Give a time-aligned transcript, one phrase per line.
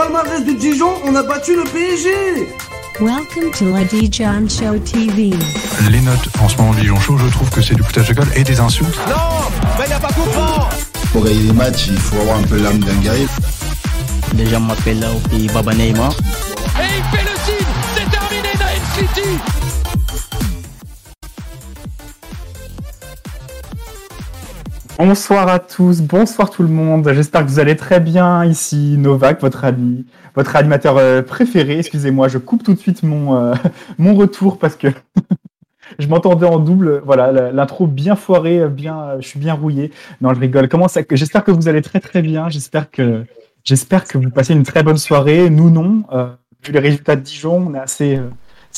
[0.00, 2.08] Palmarès de Dijon, on a battu le PSG
[3.00, 5.30] Welcome to la Dijon Show TV.
[5.90, 8.32] Les notes en ce moment Dijon Show, je trouve que c'est du foutage de gueule
[8.34, 8.98] et des insultes.
[9.06, 10.70] Non Mais il a pas comprend
[11.12, 13.26] Pour gagner des matchs, il faut avoir un peu l'âme d'un guerrier.
[14.36, 16.12] Les gens m'appellent là au pays Baba Neymar.
[16.12, 19.59] Et il fait le signe C'est terminé Naïm City
[25.02, 27.10] Bonsoir à tous, bonsoir tout le monde.
[27.14, 28.44] J'espère que vous allez très bien.
[28.44, 30.04] Ici Novak, votre ami,
[30.34, 31.78] votre animateur euh, préféré.
[31.78, 33.54] Excusez-moi, je coupe tout de suite mon euh,
[33.98, 34.88] retour parce que
[35.98, 37.00] je m'entendais en double.
[37.06, 39.90] Voilà, l'intro bien foirée, bien, je suis bien rouillé.
[40.20, 40.68] Non, je rigole.
[40.68, 42.50] Comment ça J'espère que vous allez très très bien.
[42.50, 43.24] J'espère que
[44.18, 45.48] vous passez une très bonne soirée.
[45.48, 46.02] Nous non.
[46.12, 46.26] Euh,
[46.62, 48.20] vu les résultats de Dijon, c'est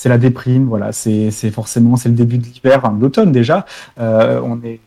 [0.09, 3.67] la déprime, voilà, c'est forcément c'est le début de l'hiver, l'automne déjà.
[3.99, 4.79] On est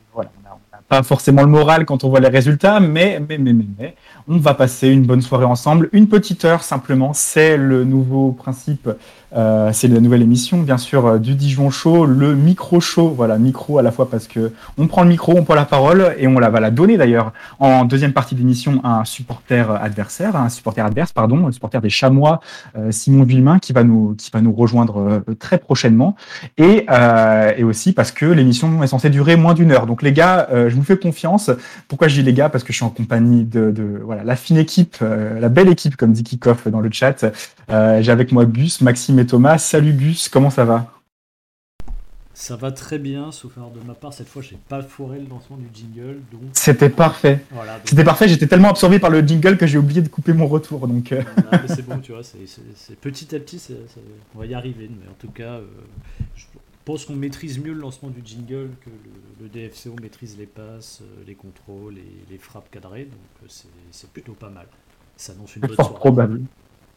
[1.04, 3.96] forcément le moral quand on voit les résultats, mais mais mais mais, mais
[4.28, 7.14] on va passer une bonne soirée ensemble, une petite heure simplement.
[7.14, 8.90] C'est le nouveau principe
[9.36, 13.10] euh, c'est la nouvelle émission, bien sûr, euh, du Dijon Show, le micro show.
[13.10, 16.16] Voilà, micro à la fois parce que on prend le micro, on prend la parole
[16.18, 20.36] et on la va la donner d'ailleurs en deuxième partie d'émission à un supporter adversaire,
[20.38, 22.40] un supporter adverse, pardon, un supporter des Chamois,
[22.78, 26.16] euh, Simon Villemain, qui va nous qui va nous rejoindre très prochainement
[26.58, 26.86] et,
[27.58, 29.86] et aussi parce que l'émission est censée durer moins d'une heure.
[29.86, 31.52] Donc les gars, je vous fais confiance.
[31.88, 32.50] Pourquoi je dis les gars?
[32.50, 33.72] Parce que je suis en compagnie de,
[34.24, 37.26] la fine équipe, la belle équipe comme dit Kikoff dans le chat.
[37.70, 39.58] J'ai avec moi Gus, Maxime et Thomas.
[39.58, 40.92] Salut Gus, comment ça va?
[42.38, 45.30] Ça va très bien, sauf alors de ma part, cette fois, j'ai pas foiré le
[45.30, 46.20] lancement du jingle.
[46.34, 46.42] Donc...
[46.52, 47.40] C'était parfait.
[47.52, 50.34] Voilà, donc- C'était parfait, j'étais tellement absorbé par le jingle que j'ai oublié de couper
[50.34, 50.86] mon retour.
[50.90, 53.62] Donc, euh, Voilà, c'est bon, tu vois, c'est, petit à petit,
[54.36, 54.90] on va y arriver.
[54.92, 55.66] Mais en tout cas, euh,
[56.36, 56.44] je
[56.86, 61.02] pense qu'on maîtrise mieux le lancement du jingle que le, le DFCO maîtrise les passes,
[61.02, 63.06] euh, les contrôles et les frappes cadrées.
[63.06, 63.48] Donc euh,
[63.92, 64.68] c'est, plutôt pas mal.
[65.18, 66.00] Ça annonce une c'est bonne fort soirée.
[66.00, 66.42] probable.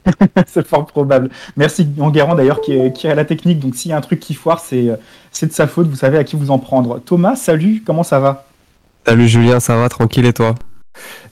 [0.46, 1.30] c'est fort probable.
[1.56, 3.58] Merci Enguerrand d'ailleurs qui est, qui est à la technique.
[3.58, 4.96] Donc s'il y a un truc qui foire, c'est, euh,
[5.32, 5.88] c'est de sa faute.
[5.88, 7.00] Vous savez à qui vous en prendre.
[7.00, 8.46] Thomas, salut, comment ça va?
[9.06, 9.88] Salut Julien, ça va?
[9.88, 10.54] Tranquille et toi?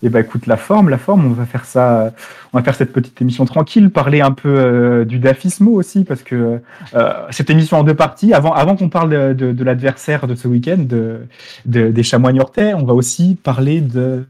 [0.03, 2.13] Eh ben écoute, la forme, la forme, on va faire ça,
[2.53, 6.23] on va faire cette petite émission tranquille, parler un peu euh, du Dafismo aussi, parce
[6.23, 6.61] que
[6.95, 10.79] euh, cette émission en deux parties, avant, avant qu'on parle de, l'adversaire de ce week-end,
[10.79, 11.27] de,
[11.65, 14.25] de- des chamois niortais, on va aussi parler de,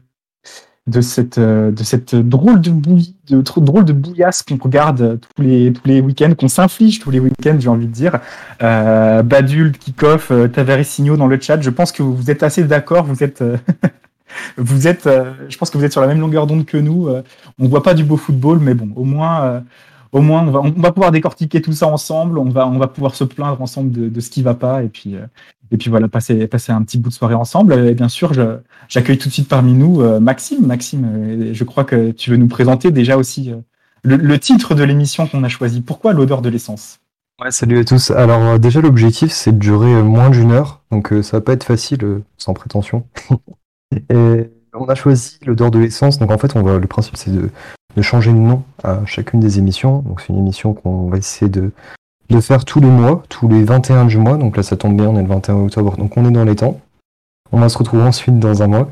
[1.37, 2.71] euh, cette drôle de
[3.59, 7.57] drôle de bouillasse qu'on regarde tous les, tous les week-ends, qu'on s'inflige tous les week-ends,
[7.59, 8.19] j'ai envie de dire.
[8.63, 13.21] Euh, Badul, Kikoff, Taverissigno dans le chat, je pense que vous êtes assez d'accord, vous
[13.23, 13.43] êtes...
[14.57, 17.07] vous êtes, euh, je pense que vous êtes sur la même longueur d'onde que nous.
[17.07, 17.21] euh,
[17.59, 19.59] on voit pas du beau football, mais bon, au moins, euh,
[20.11, 22.37] au moins, on va, pouvoir décortiquer tout ça ensemble.
[22.37, 25.15] On va, on va pouvoir se plaindre ensemble de, ce qui va pas, et puis,
[25.71, 27.73] et puis voilà, passer, passer un petit bout de soirée ensemble.
[27.73, 28.31] Et bien sûr,
[28.87, 30.65] j'accueille tout de suite parmi nous Maxime.
[30.65, 33.51] Maxime, je crois que tu veux nous présenter déjà aussi
[34.03, 35.81] le, titre de l'émission qu'on a choisi.
[35.81, 36.99] Pourquoi l'odeur de l'essence?
[37.41, 38.09] Ouais, salut à tous.
[38.11, 41.65] Alors déjà l'objectif c'est de durer moins d'une heure, donc euh, ça va pas être
[41.65, 43.05] facile sans prétention.
[44.09, 47.31] et on a choisi l'odeur de l'essence, donc en fait on va le principe c'est
[47.31, 47.49] de,
[47.95, 49.99] de changer de nom à chacune des émissions.
[49.99, 51.71] Donc c'est une émission qu'on va essayer de,
[52.29, 55.07] de faire tous les mois, tous les 21 du mois, donc là ça tombe bien,
[55.07, 56.79] on est le 21 octobre, donc on est dans les temps.
[57.51, 58.89] On va se retrouver ensuite dans un mois.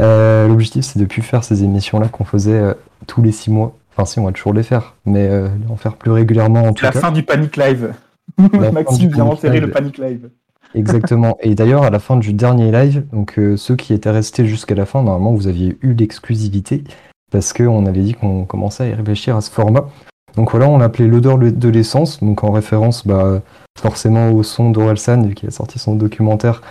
[0.00, 2.74] Euh, L'objectif c'est de plus faire ces émissions là qu'on faisait euh,
[3.06, 3.76] tous les six mois.
[3.92, 6.84] Enfin si on va toujours les faire, mais euh, en faire plus régulièrement en tout
[6.84, 7.00] La cas.
[7.00, 7.92] fin du Panic Live.
[8.72, 10.30] Maxime vient enterrer le Panic Live.
[10.74, 11.36] Exactement.
[11.40, 14.74] Et d'ailleurs, à la fin du dernier live, donc euh, ceux qui étaient restés jusqu'à
[14.74, 16.84] la fin, normalement, vous aviez eu l'exclusivité
[17.30, 19.88] parce qu'on avait dit qu'on commençait à y réfléchir à ce format.
[20.36, 23.42] Donc voilà, on l'a appelé l'odeur de l'essence, donc en référence bah,
[23.78, 26.62] forcément au son d'Orelsan, vu qu'il a sorti son documentaire,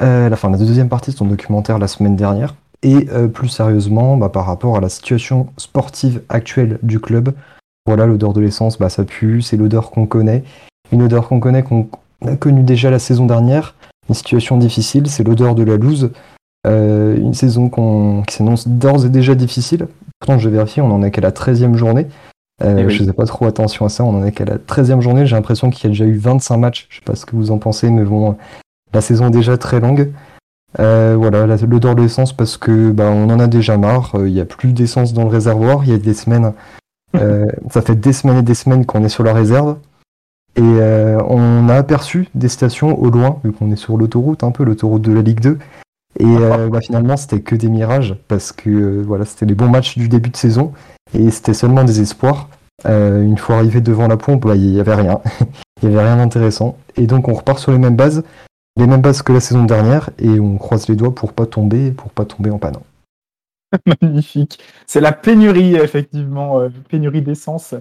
[0.00, 2.54] euh, la fin la deuxième partie de son documentaire la semaine dernière.
[2.82, 7.34] Et euh, plus sérieusement, bah, par rapport à la situation sportive actuelle du club,
[7.86, 10.44] voilà, l'odeur de l'essence, bah, ça pue, c'est l'odeur qu'on connaît.
[10.92, 11.88] Une odeur qu'on connaît, qu'on
[12.28, 13.74] a connue déjà la saison dernière.
[14.08, 16.10] Une situation difficile, c'est l'odeur de la loose.
[16.66, 17.70] Euh, une saison
[18.26, 19.86] qui s'annonce d'ores et déjà difficile.
[20.18, 22.06] Pourtant, je vérifie, on en est qu'à la 13e journée.
[22.62, 22.92] Euh, Eh oui.
[22.92, 25.24] Je faisais pas trop attention à ça, on en est qu'à la 13e journée.
[25.26, 26.86] J'ai l'impression qu'il y a déjà eu 25 matchs.
[26.90, 28.36] Je sais pas ce que vous en pensez, mais bon,
[28.92, 30.10] la saison est déjà très longue.
[30.78, 34.14] Euh, voilà, l'odeur de l'essence parce que bah, on en a déjà marre.
[34.14, 35.84] Euh, Il y a plus d'essence dans le réservoir.
[35.84, 36.52] Il y a des semaines,
[37.16, 39.76] euh, ça fait des semaines et des semaines qu'on est sur la réserve.
[40.56, 44.50] Et euh, on a aperçu des stations au loin, vu qu'on est sur l'autoroute, un
[44.50, 45.58] peu l'autoroute de la Ligue 2.
[46.18, 49.68] Et euh, bah, finalement, c'était que des mirages, parce que euh, voilà, c'était les bons
[49.68, 50.72] matchs du début de saison,
[51.14, 52.48] et c'était seulement des espoirs.
[52.86, 55.20] Une fois arrivé devant la pompe, bah, il n'y avait rien.
[55.82, 56.76] Il n'y avait rien d'intéressant.
[56.96, 58.22] Et donc on repart sur les mêmes bases,
[58.76, 61.90] les mêmes bases que la saison dernière, et on croise les doigts pour pas tomber,
[61.90, 62.76] pour pas tomber en panne.
[64.02, 64.58] Magnifique.
[64.86, 67.74] C'est la pénurie, effectivement, euh, pénurie d'essence.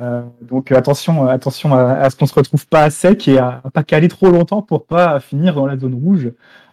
[0.00, 3.70] Euh, donc attention, attention à, ce qu'on se retrouve pas à sec et à, à
[3.70, 6.30] pas caler trop longtemps pour pas finir dans la zone rouge.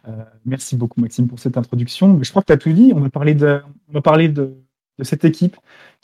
[0.07, 0.11] Euh,
[0.45, 2.19] merci beaucoup Maxime pour cette introduction.
[2.21, 2.93] Je crois que tu as tout dit.
[2.95, 4.53] On va parler de
[5.01, 5.57] cette équipe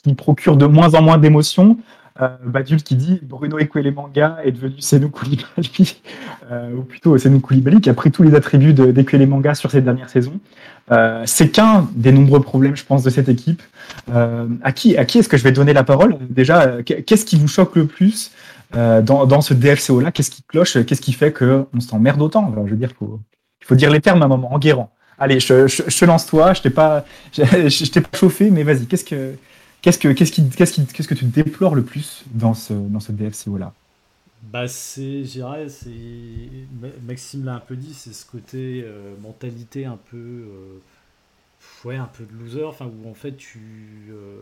[0.04, 1.78] qui procure de moins en moins d'émotions.
[2.22, 5.98] Euh, Badul qui dit Bruno Ekwelemanga est devenu Senou Koulibaly,
[6.52, 9.82] euh, ou plutôt Senou Koulibaly qui a pris tous les attributs de- d'Ekwelemanga sur ces
[9.82, 10.40] dernières saisons.
[10.92, 13.64] Euh, c'est qu'un des nombreux problèmes, je pense, de cette équipe.
[14.12, 16.18] À qui, à qui est-ce que je vais donner la parole?
[16.30, 18.32] Déjà, qu'est-ce qui vous choque le plus
[18.74, 20.84] dans, dans ce DFCO-là Qu'est-ce qui cloche?
[20.86, 22.54] Qu'est-ce qui fait qu'on s'emmerde autant?
[22.66, 23.20] Je veux dire, faut,
[23.62, 24.92] il faut dire les termes à un moment, en guérant.
[25.18, 29.36] Allez, je, lance toi, je t'ai pas, je t'ai pas chauffé, mais vas-y, qu'est-ce que,
[29.84, 33.76] qu'est-ce que, qu'est-ce qui, qu'est-ce que tu déplores le plus dans ce, dans ce DFCO-là
[34.44, 35.90] Bah c'est, je dirais, c'est
[36.74, 40.80] Ma- Maxime l'a un peu dit, c'est ce côté euh, mentalité un peu, euh,
[41.86, 44.38] ouais, un peu de loser, enfin où en fait tu, euh,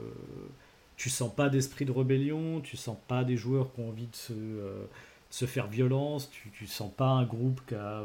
[0.98, 4.16] tu sens pas d'esprit de rébellion, tu sens pas des joueurs qui ont envie de
[4.16, 4.86] se, euh,
[5.30, 8.04] se faire violence, tu, tu sens pas un groupe qui a,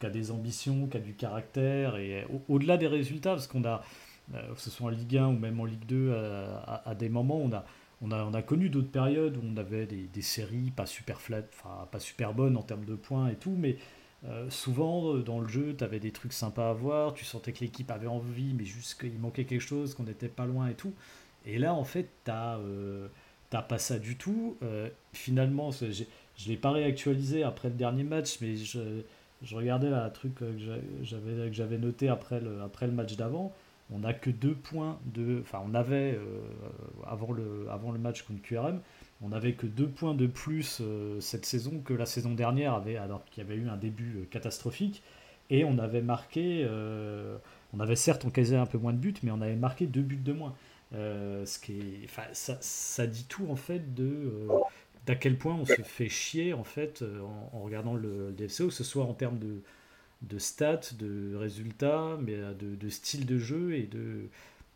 [0.00, 3.64] qui a des ambitions, qui a du caractère et au- au-delà des résultats, parce qu'on
[3.64, 3.82] a,
[4.32, 7.38] que ce soit en Ligue 1 ou même en Ligue 2, à, à- des moments
[7.38, 7.64] on a
[8.02, 11.20] on a, on a connu d'autres périodes où on avait des, des séries pas super
[11.20, 11.42] flat,
[11.92, 13.76] pas super bonnes en termes de points et tout, mais
[14.24, 17.52] euh, souvent euh, dans le jeu, tu avais des trucs sympas à voir, tu sentais
[17.52, 20.74] que l'équipe avait envie, mais juste qu'il manquait quelque chose, qu'on n'était pas loin et
[20.74, 20.94] tout.
[21.46, 23.08] Et là, en fait, euh,
[23.50, 24.56] t'as pas ça du tout.
[24.62, 29.02] Euh, finalement, je l'ai pas réactualisé après le dernier match, mais je,
[29.42, 32.86] je regardais là, un truc euh, que j'a- j'avais que j'avais noté après le, après
[32.86, 33.52] le match d'avant.
[33.92, 35.40] On n'a que deux points de.
[35.40, 36.40] Enfin, on avait, euh,
[37.06, 38.80] avant, le, avant le match contre QRM,
[39.20, 42.96] on n'avait que deux points de plus euh, cette saison que la saison dernière, avait,
[42.96, 45.02] alors qu'il y avait eu un début euh, catastrophique.
[45.50, 46.64] Et on avait marqué.
[47.72, 50.14] on avait certes encaissé un peu moins de buts, mais on avait marqué deux buts
[50.16, 50.54] de moins.
[50.92, 54.46] Ce qui ça, ça dit tout en fait de
[55.06, 58.72] d'à quel point on se fait chier en fait en, en regardant le DFCO, que
[58.72, 59.60] ce soit en termes de,
[60.22, 64.28] de stats, de résultats, mais de, style de jeu et de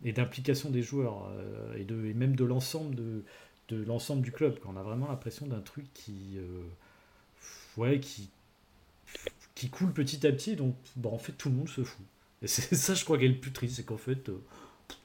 [0.04, 3.24] et d'implication des joueurs euh, et, de, et même de l'ensemble de,
[3.68, 4.58] de l'ensemble du club.
[4.66, 6.62] On a vraiment l'impression d'un truc qui euh,
[7.76, 8.28] ouais qui
[9.54, 12.04] qui coule petit à petit, donc bah, en fait tout le monde se fout.
[12.42, 14.42] Et c'est ça, je crois, qui est le plus triste, c'est qu'en fait, euh,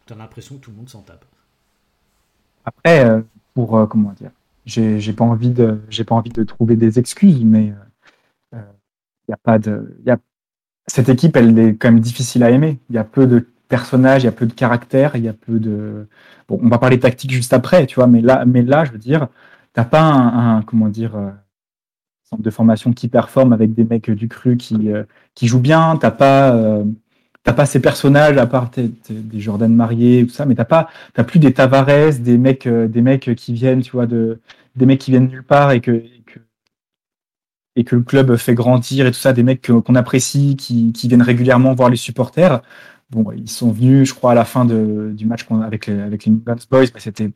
[0.05, 1.25] t'as l'impression que tout le monde s'en tape.
[2.65, 3.21] Après, euh,
[3.53, 4.31] pour comment dire,
[4.65, 7.73] j'ai pas envie de, j'ai pas envie de trouver des excuses, mais
[8.53, 8.61] il euh,
[9.27, 10.17] y a pas de, y a
[10.89, 12.79] cette équipe, elle est quand même difficile à aimer.
[12.89, 15.33] Il y a peu de personnages, il y a peu de caractère, il y a
[15.33, 16.07] peu de.
[16.47, 18.97] Bon, on va parler tactique juste après, tu vois, mais là, mais là, je veux
[18.97, 19.27] dire,
[19.73, 21.29] t'as pas un, comment dire, euh,
[22.23, 25.03] centre de formation qui performe avec des mecs du cru qui euh,
[25.35, 25.97] qui jouent bien.
[25.97, 26.83] T'as pas euh,
[27.43, 31.23] t'as pas ces personnages à part des Jordan mariés tout ça, mais t'as pas t'as
[31.23, 34.39] plus des Tavares, des mecs des mecs qui viennent, tu vois, de
[34.75, 36.03] des mecs qui viennent nulle part et que,
[37.79, 41.21] et que le club fait grandir et tout ça, des mecs qu'on apprécie, qui, viennent
[41.21, 42.61] régulièrement voir les supporters.
[43.09, 46.27] Bon, ils sont venus, je crois, à la fin du match avec les, avec
[46.69, 47.31] Boys, c'était,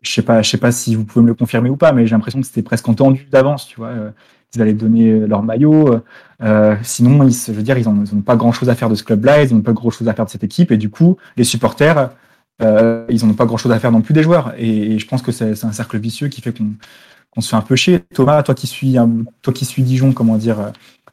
[0.00, 2.06] je sais pas, je sais pas si vous pouvez me le confirmer ou pas, mais
[2.06, 3.88] j'ai l'impression que c'était presque entendu d'avance, tu vois.
[3.88, 4.10] euh,
[4.54, 6.00] Ils allaient donner leur maillot.
[6.42, 9.04] euh, sinon, ils, je veux dire, ils n'ont pas grand chose à faire de ce
[9.04, 11.44] club-là, ils n'ont pas grand chose à faire de cette équipe, et du coup, les
[11.44, 12.10] supporters,
[12.62, 14.54] euh, ils n'ont pas grand chose à faire non plus des joueurs.
[14.56, 16.72] Et, et je pense que c'est un cercle vicieux qui fait qu'on
[17.30, 18.00] qu'on se fait un peu chier.
[18.14, 18.96] Thomas, toi qui suis,
[19.42, 20.70] toi qui suis Dijon, comment dire, euh,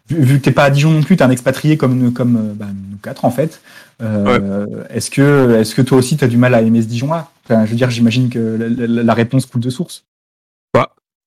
[0.09, 2.35] vu, vu que t'es pas à Dijon non plus, t'es un expatrié comme nous, comme
[2.37, 3.61] euh, bah, nous quatre en fait.
[4.01, 7.29] Euh, Est-ce que, est-ce que toi aussi t'as du mal à aimer ce Dijon-là?
[7.45, 10.03] Enfin, Je veux dire, j'imagine que la, la- la réponse coule de source.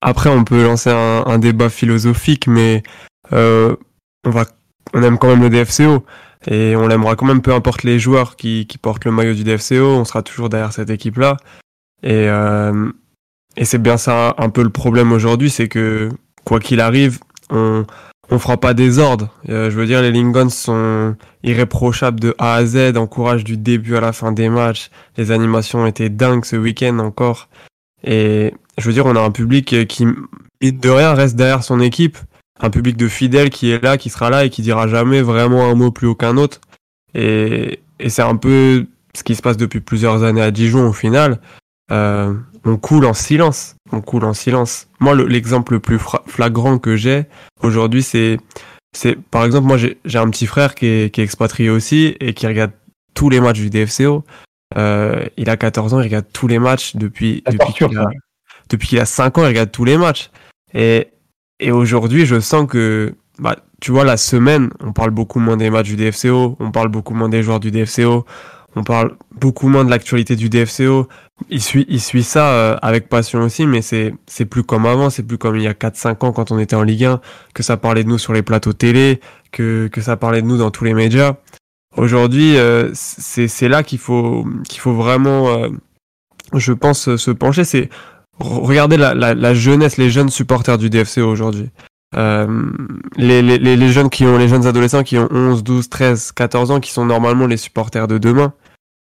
[0.00, 2.85] Après, on peut lancer un, un débat philosophique, mais
[3.33, 3.75] euh,
[4.25, 4.45] on va,
[4.95, 6.04] on aime quand même le DFCO
[6.47, 9.42] et on l'aimera quand même, peu importe les joueurs qui, qui portent le maillot du
[9.42, 11.37] DFCO, on sera toujours derrière cette équipe-là.
[12.04, 12.92] Et, euh,
[13.59, 16.09] et c'est bien ça un peu le problème aujourd'hui, c'est que
[16.45, 17.19] quoi qu'il arrive,
[17.50, 17.85] on
[18.31, 19.31] on fera pas des ordres.
[19.49, 23.97] Euh, je veux dire, les Lingons sont irréprochables de A à Z, encouragent du début
[23.97, 24.91] à la fin des matchs.
[25.17, 27.49] Les animations étaient dingues ce week-end encore.
[28.05, 32.19] Et je veux dire, on a un public qui, de rien, reste derrière son équipe.
[32.61, 35.71] Un public de fidèles qui est là, qui sera là et qui dira jamais vraiment
[35.71, 36.61] un mot plus haut qu'un autre.
[37.15, 38.87] Et, et c'est un peu
[39.17, 41.41] ce qui se passe depuis plusieurs années à Dijon au final.
[41.90, 43.76] Euh, on coule en silence.
[43.92, 44.88] On coule en silence.
[45.00, 47.25] Moi, le- l'exemple le plus flagrant que j'ai
[47.62, 48.38] aujourd'hui, c'est,
[48.97, 52.35] c'est, par exemple, moi, j'ai un petit frère qui est, qui est expatrié aussi et
[52.35, 52.73] qui regarde
[53.14, 54.25] tous les matchs du DFCO.
[54.76, 58.09] Euh, il a 14 ans, il regarde tous les matchs depuis, La depuis qu'il a,
[58.68, 60.30] depuis qu'il a 5 ans, il regarde tous les matchs.
[60.75, 61.09] Et,
[61.59, 65.71] et aujourd'hui, je sens que, bah, tu vois, la semaine, on parle beaucoup moins des
[65.71, 68.26] matchs du DFCO, on parle beaucoup moins des joueurs du DFCO,
[68.76, 71.09] on parle beaucoup moins de l'actualité du DFCO.
[71.50, 75.09] Il suit, il suit ça euh, avec passion aussi, mais c'est, c'est plus comme avant,
[75.09, 77.21] c'est plus comme il y a 4-5 ans quand on était en Ligue 1,
[77.54, 79.21] que ça parlait de nous sur les plateaux télé,
[79.52, 81.37] que, que ça parlait de nous dans tous les médias.
[81.97, 85.68] Aujourd'hui, euh, c'est, c'est là qu'il faut, qu'il faut vraiment, euh,
[86.54, 87.64] je pense, se pencher.
[87.64, 87.88] C'est
[88.38, 91.71] regarder la, la, la jeunesse, les jeunes supporters du DFCO aujourd'hui.
[92.14, 96.71] Les, les, les jeunes qui ont les jeunes adolescents qui ont 11, 12, 13, 14
[96.71, 98.54] ans qui sont normalement les supporters de demain.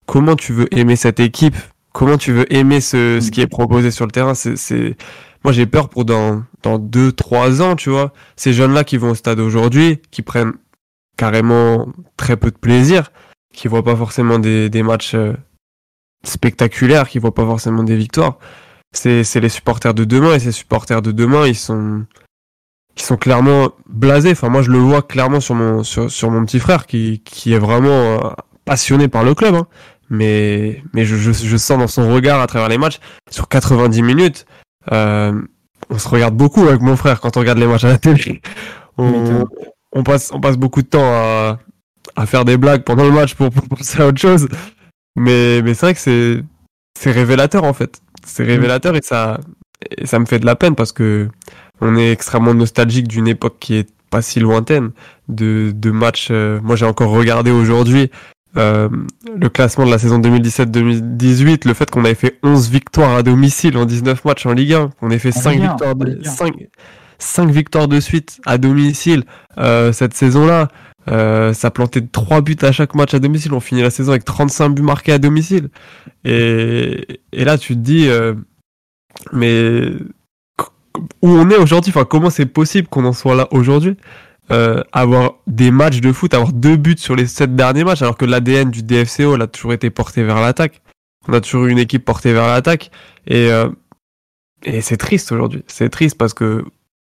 [0.07, 1.55] Comment tu veux aimer cette équipe
[1.98, 4.96] Comment tu veux aimer ce, ce qui est proposé sur le terrain C'est
[5.44, 8.13] moi j'ai peur pour dans dans 2 3 ans, tu vois.
[8.36, 10.54] Ces jeunes-là qui vont au stade aujourd'hui, qui prennent
[11.18, 13.12] carrément très peu de plaisir,
[13.51, 15.34] qui voient pas forcément des, des matchs euh,
[16.24, 18.38] spectaculaires, qui voient pas forcément des victoires.
[18.92, 22.06] C'est c'est les supporters de demain et ces supporters de demain, ils sont
[22.94, 24.34] qui sont clairement blasés.
[24.34, 27.60] Enfin, moi, je le vois clairement sur mon sur mon petit frère qui qui est
[27.60, 28.18] vraiment euh,
[28.66, 29.56] passionné par le club.
[29.56, 29.68] Hein.
[30.10, 33.00] Mais mais je, je, je sens dans son regard à travers les matchs
[33.30, 34.46] sur 90 minutes.
[34.92, 35.42] Euh,
[35.90, 38.42] on se regarde beaucoup avec mon frère quand on regarde les matchs à la télé.
[39.00, 39.46] On,
[39.92, 41.60] on passe on passe beaucoup de temps à
[42.16, 44.48] à faire des blagues pendant le match pour, pour penser à autre chose.
[45.16, 46.44] Mais mais c'est vrai que c'est
[47.00, 48.02] c'est révélateur en fait.
[48.26, 49.40] C'est révélateur et ça
[49.96, 51.28] et ça me fait de la peine parce que
[51.80, 54.92] on est extrêmement nostalgique d'une époque qui est pas si lointaine
[55.28, 56.30] de, de matchs.
[56.32, 58.10] euh, moi, j'ai encore regardé aujourd'hui
[58.56, 58.89] euh,
[59.36, 63.77] le classement de la saison 2017-2018, le fait qu'on avait fait 11 victoires à domicile
[63.77, 66.06] en 19 matchs en Ligue 1, qu'on ait fait En 5 Ligue 1, victoires, de,
[66.06, 66.32] Ligue 1.
[66.32, 66.54] 5,
[67.20, 69.24] 5 victoires de suite à domicile
[69.58, 70.70] euh, cette saison-là.
[71.10, 73.54] Euh, ça plantait 3 buts à chaque match à domicile.
[73.54, 75.70] On finit la saison avec 35 buts marqués à domicile.
[76.25, 78.10] Et, et là, tu te dis,
[79.32, 79.92] mais
[81.22, 83.98] où on est aujourd'hui, enfin comment c'est possible qu'on en soit là aujourd'hui?
[84.51, 88.18] Euh, avoir des matchs de foot, avoir deux buts sur les sept derniers matchs, alors
[88.18, 90.82] que l'ADN du DFCO elle a toujours été porté vers l'attaque.
[91.27, 92.92] On a toujours eu une équipe portée vers l'attaque
[93.25, 93.70] et euh,
[94.63, 95.63] et c'est triste aujourd'hui.
[95.68, 96.63] C'est triste parce que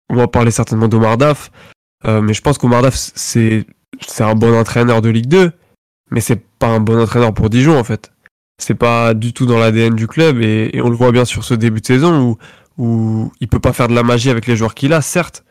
[0.08, 1.50] on va parler certainement d'Omar Daf,
[2.04, 3.66] euh, mais je pense qu'Omar Daf c'est
[4.00, 5.52] c'est un bon entraîneur de Ligue 2,
[6.10, 8.12] mais c'est pas un bon entraîneur pour Dijon en fait.
[8.58, 11.42] C'est pas du tout dans l'ADN du club et, et on le voit bien sur
[11.42, 12.38] ce début de saison où
[12.78, 15.44] où il peut pas faire de la magie avec les joueurs qu'il a, certes,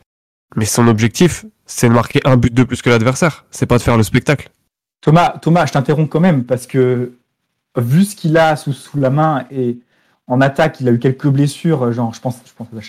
[0.56, 3.44] mais son objectif, c'est de marquer un but de plus que l'adversaire.
[3.50, 4.50] C'est pas de faire le spectacle.
[5.00, 7.12] Thomas, Thomas, je t'interromps quand même parce que
[7.76, 9.78] vu ce qu'il a sous, la main et
[10.28, 12.40] en attaque, il a eu quelques blessures, genre je pense,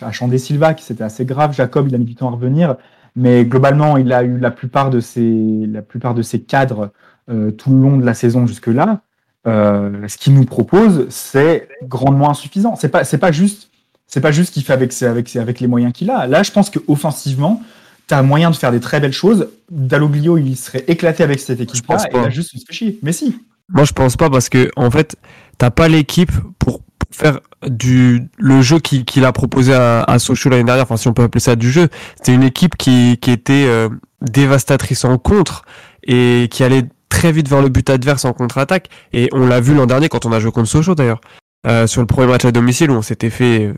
[0.01, 2.75] à Chandé Silva qui c'était assez grave, Jacob il a mis du temps à revenir,
[3.15, 6.91] mais globalement il a eu la plupart de ses, la plupart de cadres
[7.29, 9.01] euh, tout le long de la saison jusque là.
[9.47, 12.75] Euh, ce qu'il nous propose, c'est grandement insuffisant.
[12.75, 13.69] C'est pas, c'est pas juste,
[14.07, 16.27] c'est pas juste qu'il fait avec, avec, avec les moyens qu'il a.
[16.27, 17.61] Là, je pense que offensivement,
[18.07, 19.49] tu as moyen de faire des très belles choses.
[19.69, 22.21] Dalloglio, il serait éclaté avec cette équipe-là, pense et pas.
[22.23, 22.99] là, juste, il se fait chier.
[23.01, 23.37] Mais si.
[23.69, 25.15] Moi, je pense pas parce que en fait,
[25.57, 26.81] t'as pas l'équipe pour
[27.11, 30.83] faire du le jeu qu'il a proposé à, à Sochaux l'année dernière.
[30.83, 33.89] Enfin, si on peut appeler ça du jeu, c'était une équipe qui qui était euh,
[34.21, 35.63] dévastatrice en contre
[36.03, 38.89] et qui allait très vite vers le but adverse en contre-attaque.
[39.13, 41.21] Et on l'a vu l'an dernier quand on a joué contre Sochaux d'ailleurs.
[41.65, 43.73] Euh, sur le premier match à domicile où on s'était fait euh,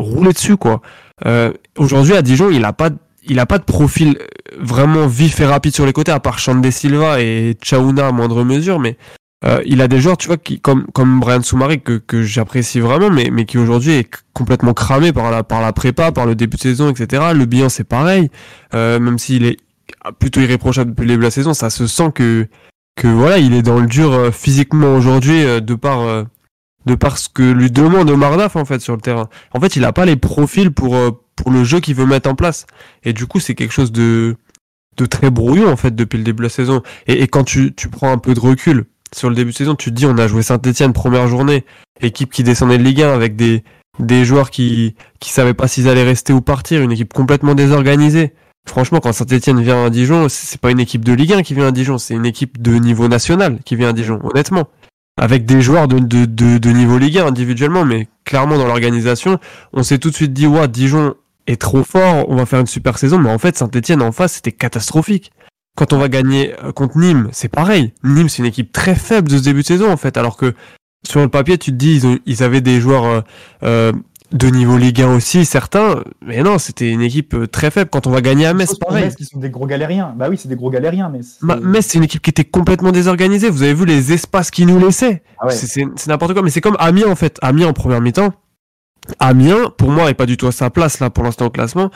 [0.00, 0.80] rouler dessus quoi.
[1.24, 2.90] Euh, Aujourd'hui à Dijon il a pas
[3.28, 6.38] il a pas de profil euh, vraiment vif et rapide sur les côtés à part
[6.38, 8.96] Chandé Silva et Chaouna à moindre mesure mais
[9.44, 12.80] euh, il a des joueurs tu vois qui comme comme Brian Soumari que, que j'apprécie
[12.80, 16.34] vraiment mais mais qui aujourd'hui est complètement cramé par la par la prépa par le
[16.34, 18.30] début de saison etc le bilan c'est pareil.
[18.74, 19.58] Euh, même s'il est
[20.18, 22.48] plutôt irréprochable depuis le début de la saison ça se sent que
[22.96, 26.26] que voilà il est dans le dur euh, physiquement aujourd'hui de par
[26.88, 29.28] de par ce que lui demande Omar Daf en fait sur le terrain.
[29.52, 32.28] En fait, il a pas les profils pour euh, pour le jeu qu'il veut mettre
[32.28, 32.66] en place.
[33.04, 34.36] Et du coup, c'est quelque chose de
[34.96, 36.82] de très brouillon en fait depuis le début de la saison.
[37.06, 39.90] Et, quand tu tu prends un peu de recul sur le début de saison, tu
[39.90, 41.64] te dis on a joué Saint-Étienne première journée,
[42.00, 43.62] équipe qui descendait de Ligue 1 avec des
[44.00, 48.32] des joueurs qui qui savaient pas s'ils allaient rester ou partir, une équipe complètement désorganisée.
[48.66, 51.68] Franchement, quand Saint-Etienne vient à Dijon, c'est pas une équipe de Ligue 1 qui vient
[51.68, 54.68] à Dijon, c'est une équipe de niveau national qui vient à Dijon, honnêtement
[55.18, 59.38] avec des joueurs de, de, de, de niveau Ligue 1 individuellement, mais clairement dans l'organisation,
[59.72, 61.14] on s'est tout de suite dit, ouais, Dijon
[61.46, 64.34] est trop fort, on va faire une super saison, mais en fait, Saint-Etienne en face,
[64.34, 65.32] c'était catastrophique.
[65.76, 67.92] Quand on va gagner euh, contre Nîmes, c'est pareil.
[68.04, 70.54] Nîmes, c'est une équipe très faible de ce début de saison, en fait, alors que
[71.06, 73.20] sur le papier, tu te dis, ils avaient des joueurs euh,
[73.62, 73.92] euh,
[74.32, 77.88] de niveau Ligue 1 aussi, certains, mais non, c'était une équipe euh, très faible.
[77.90, 79.04] Quand on va gagner à Metz, pareil.
[79.04, 80.14] Metz, qui sont des gros galériens.
[80.16, 81.22] Bah oui, c'est des gros galériens, mais.
[81.22, 83.48] c'est- Ma- Metz, c'est une équipe qui était complètement désorganisée.
[83.48, 85.22] Vous avez vu les espaces qu'ils nous laissaient.
[85.38, 85.52] Ah ouais.
[85.54, 86.42] C'est- n'importe quoi.
[86.42, 87.38] Mais c'est comme Amiens, en fait.
[87.42, 88.32] Amiens en première mi-temps.
[89.20, 91.90] Amiens, pour moi, est pas du tout à sa place, là, pour l'instant, au classement.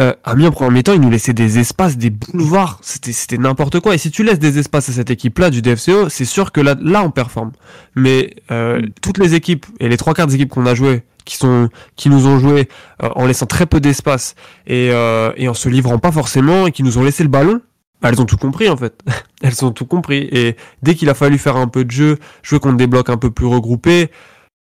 [0.00, 3.80] euh, Amiens en premier temps, ils nous laissaient des espaces, des boulevards, c'était c'était n'importe
[3.80, 3.94] quoi.
[3.94, 6.74] Et si tu laisses des espaces à cette équipe-là du DFCO, c'est sûr que là,
[6.80, 7.52] là on performe.
[7.94, 11.36] Mais euh, toutes les équipes et les trois quarts des équipes qu'on a jouées, qui
[11.36, 12.68] sont qui nous ont joué
[13.02, 14.34] euh, en laissant très peu d'espace
[14.66, 17.60] et, euh, et en se livrant pas forcément et qui nous ont laissé le ballon,
[18.00, 19.00] bah, elles ont tout compris en fait.
[19.42, 20.28] elles ont tout compris.
[20.32, 23.16] Et dès qu'il a fallu faire un peu de jeu, jouer contre des blocs un
[23.16, 24.10] peu plus regroupés,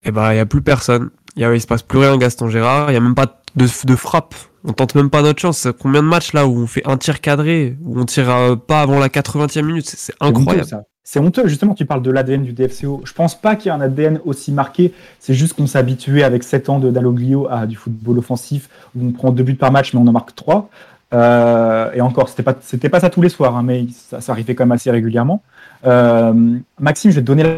[0.05, 1.11] eh ben il y a plus personne.
[1.37, 2.91] Il y a, il se passe plus rien Gaston Gérard.
[2.91, 4.35] Il y a même pas de, de frappe.
[4.65, 5.69] On tente même pas notre chance.
[5.79, 8.83] Combien de matchs là où on fait un tir cadré, où on tire euh, pas
[8.83, 10.61] avant la 80e minute, c'est c'est incroyable.
[10.61, 10.83] honteux, ça.
[11.13, 13.01] C'est honteux, justement, tu parles de l'ADN du DFCO.
[13.05, 14.95] Je pense pas qu'il y ait un ADN aussi marqué.
[15.19, 19.09] C'est juste qu'on s'est habitué avec 7 ans de Dalloglio à du football offensif où
[19.09, 20.71] on prend deux buts par match mais on en marque 3.
[21.13, 24.31] Euh, et encore, c'était pas, c'était pas ça tous les soirs, hein, mais ça, ça
[24.31, 25.43] arrivait quand même assez régulièrement.
[25.85, 26.33] Euh,
[26.79, 27.57] Maxime, je vais te donner la-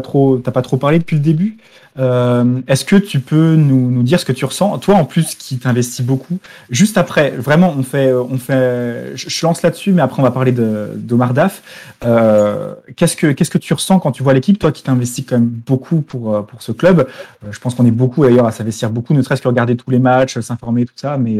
[0.00, 1.58] trop, t'as pas trop parlé depuis le début.
[1.98, 4.78] Euh, Est-ce que tu peux nous, dire ce que tu ressens?
[4.78, 6.38] Toi, en plus, qui t'investis beaucoup.
[6.70, 9.12] Juste après, vraiment, on fait, on fait.
[9.16, 11.62] Je, lance là-dessus, mais après, on va parler d'Omar Daf.
[12.04, 14.58] Euh, qu'est-ce que qu'est-ce que tu ressens quand tu vois l'équipe?
[14.58, 17.06] Toi, qui t'investis quand même beaucoup pour euh, pour ce club.
[17.48, 19.98] Je pense qu'on est beaucoup d'ailleurs à s'investir beaucoup, ne serait-ce que regarder tous les
[19.98, 21.16] matchs, s'informer, tout ça.
[21.18, 21.38] Mais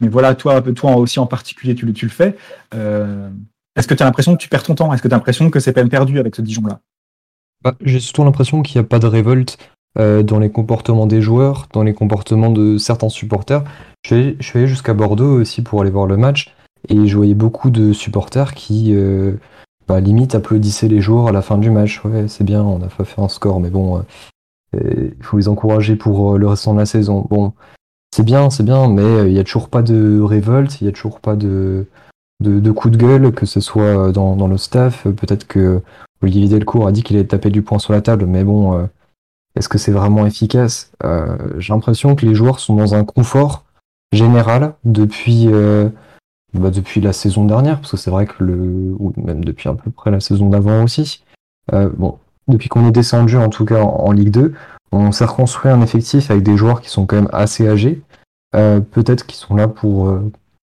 [0.00, 2.36] mais voilà, toi, toi aussi en particulier, tu le tu le fais.
[3.76, 4.92] Est-ce que tu as l'impression que tu perds ton temps?
[4.92, 6.80] Est-ce que tu as l'impression que c'est peine perdue avec ce Dijon-là?
[7.62, 9.58] Bah, J'ai surtout l'impression qu'il n'y a pas de révolte
[9.98, 13.64] euh, dans les comportements des joueurs, dans les comportements de certains supporters.
[14.04, 16.54] Je suis allé, jusqu'à Bordeaux aussi pour aller voir le match
[16.88, 19.34] et je voyais beaucoup de supporters qui, euh,
[19.86, 22.02] bah, limite, applaudissaient les joueurs à la fin du match.
[22.04, 24.02] Ouais, c'est bien, on a pas fait un score, mais bon,
[24.74, 27.26] euh, il faut les encourager pour euh, le restant de la saison.
[27.30, 27.52] Bon,
[28.14, 30.90] c'est bien, c'est bien, mais euh, il n'y a toujours pas de révolte, il n'y
[30.90, 31.86] a toujours pas de,
[32.42, 35.06] de, de coup de gueule, que ce soit dans, dans le staff.
[35.08, 35.82] Peut-être que
[36.22, 38.86] Olivier Delcourt a dit qu'il allait taper du poing sur la table, mais bon, euh,
[39.56, 40.92] est-ce que c'est vraiment efficace?
[41.04, 43.64] Euh, J'ai l'impression que les joueurs sont dans un confort
[44.12, 45.88] général depuis, euh,
[46.54, 49.74] bah, depuis la saison dernière, parce que c'est vrai que le, ou même depuis à
[49.74, 51.24] peu près la saison d'avant aussi.
[51.72, 54.52] Bon, depuis qu'on est descendu, en tout cas en, Ligue 2,
[54.90, 58.02] on s'est reconstruit un effectif avec des joueurs qui sont quand même assez âgés.
[58.52, 60.12] Peut-être qu'ils sont là pour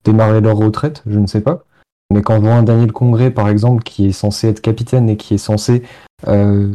[0.04, 1.64] démarrer leur retraite, je ne sais pas.
[2.12, 5.18] Mais quand on voit un Daniel Congré, par exemple, qui est censé être capitaine et
[5.18, 5.84] qui est censé
[6.28, 6.74] euh,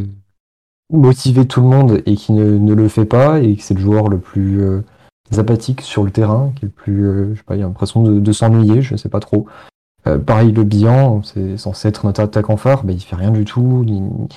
[0.90, 4.08] motiver tout le monde et qui ne, le fait pas, et que c'est le joueur
[4.08, 4.82] le plus euh,
[5.36, 8.02] apathique sur le terrain, qui est le plus, euh, je sais pas, il a l'impression
[8.02, 9.46] de, s'ennuyer, je sais pas trop.
[10.06, 13.44] Euh, pareil, le bilan, c'est censé être notre attaquant phare, bah, il fait rien du
[13.44, 14.28] tout, il,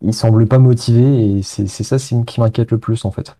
[0.00, 3.36] il semble pas motivé, et c'est ça qui m'inquiète le plus en fait.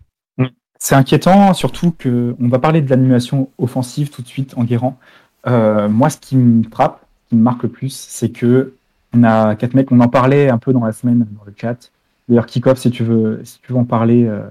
[0.78, 4.98] C'est inquiétant, surtout que on va parler de l'animation offensive tout de suite en guérant.
[5.46, 8.74] Euh, moi, ce qui me frappe, ce qui me marque le plus, c'est que
[9.14, 9.92] on a quatre mecs.
[9.92, 11.90] On en parlait un peu dans la semaine dans le chat.
[12.28, 14.48] D'ailleurs, Kikov, si tu veux, si tu veux en parler, euh,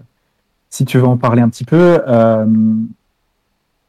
[0.69, 2.45] si tu veux en parler un petit peu euh,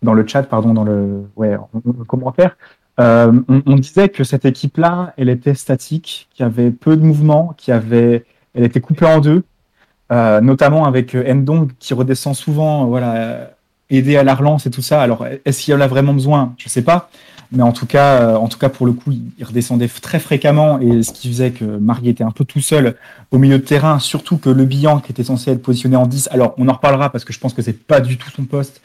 [0.03, 2.57] dans le chat, pardon, dans le ouais, en, en commentaire.
[3.01, 7.03] Euh, on, on disait que cette équipe-là, elle était statique, qu'il y avait peu de
[7.03, 9.43] mouvement, qu'il avait, elle était coupée en deux.
[10.13, 13.53] Euh, notamment avec Ndong qui redescend souvent, voilà,
[13.91, 15.03] aider à la relance et tout ça.
[15.03, 16.55] Alors, est-ce qu'il en a vraiment besoin?
[16.59, 17.11] Je sais pas,
[17.53, 20.81] mais en tout cas, euh, en tout cas pour le coup, il, redescendait très fréquemment
[20.81, 22.97] et ce qui faisait que Marie était un peu tout seul
[23.31, 26.29] au milieu de terrain, surtout que Le Bihan qui était censé être positionné en 10.
[26.33, 28.81] Alors, on en reparlera parce que je pense que c'est pas du tout son poste.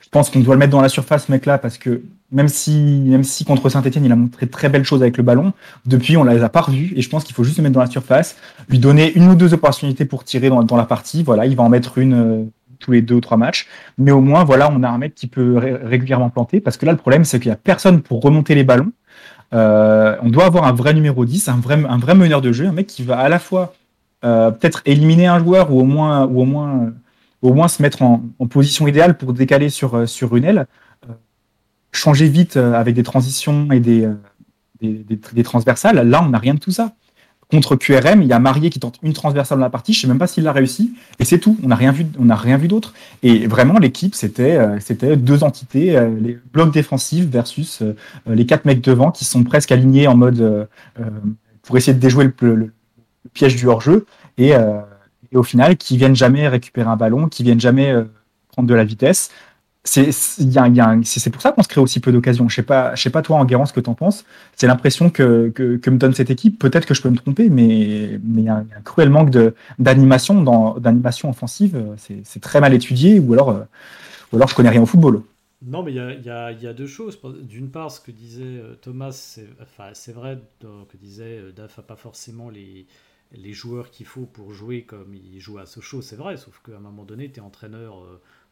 [0.00, 2.72] Je pense qu'on doit le mettre dans la surface, ce mec-là, parce que même si,
[2.72, 5.52] même si contre Saint-Etienne, il a montré très belles choses avec le ballon,
[5.84, 7.82] depuis, on les a pas revus, et je pense qu'il faut juste le mettre dans
[7.82, 8.36] la surface,
[8.70, 11.22] lui donner une ou deux opportunités pour tirer dans, dans la partie.
[11.22, 12.44] Voilà, il va en mettre une euh,
[12.78, 13.66] tous les deux ou trois matchs.
[13.98, 16.86] Mais au moins, voilà, on a un mec qui peut ré- régulièrement planter, parce que
[16.86, 18.92] là, le problème, c'est qu'il y a personne pour remonter les ballons.
[19.54, 22.66] Euh, on doit avoir un vrai numéro 10, un vrai, un vrai meneur de jeu,
[22.66, 23.74] un mec qui va à la fois
[24.24, 26.90] euh, peut-être éliminer un joueur ou au moins, ou au moins, euh,
[27.42, 30.66] au moins se mettre en, en position idéale pour décaler sur, sur une aile,
[31.92, 34.08] changer vite avec des transitions et des,
[34.80, 36.08] des- des transversales.
[36.08, 36.92] Là, on n'a rien de tout ça.
[37.50, 39.94] Contre QRM, il y a Marié qui tente une transversale dans la partie.
[39.94, 40.92] Je sais même pas s'il l'a réussi.
[41.18, 41.56] Et c'est tout.
[41.62, 42.04] On n'a rien vu.
[42.68, 42.92] D'autre.
[43.22, 47.94] Et vraiment, l'équipe, c'était, euh, deux entités, euh, les blocs défensifs versus euh,
[48.26, 50.68] les quatre mecs devant qui sont presque alignés en mode
[51.62, 52.72] pour essayer de déjouer le,
[53.32, 54.04] piège du hors-jeu.
[54.36, 54.52] Et,
[55.34, 57.94] au final, qui viennent jamais récupérer un ballon, qui viennent jamais
[58.52, 59.30] prendre de la vitesse.
[59.88, 62.48] C'est pour ça qu'on se crée aussi peu d'occasions.
[62.48, 64.24] Je sais sais pas toi en Guérant ce que tu en penses.
[64.56, 66.58] C'est l'impression que, que, me donne cette équipe.
[66.58, 69.30] Peut-être que je peux me tromper, mais mais il y a un, cruel manque
[69.78, 70.44] d'animation
[71.30, 71.82] offensive.
[71.96, 73.62] C'est très mal étudié ou alors euh,
[74.32, 75.22] ou alors je connais rien au football.
[75.62, 77.20] Non, mais il y a, y a- deux choses.
[77.42, 79.12] D'une part, ce que disait euh, Thomas,
[79.92, 82.86] c'est vrai que disait euh, Daf n'a pas forcément les,
[83.32, 86.76] les joueurs qu'il faut pour jouer comme il joue à Sochaux, c'est vrai, sauf qu'à
[86.76, 88.04] un moment donné, tu es entraîneur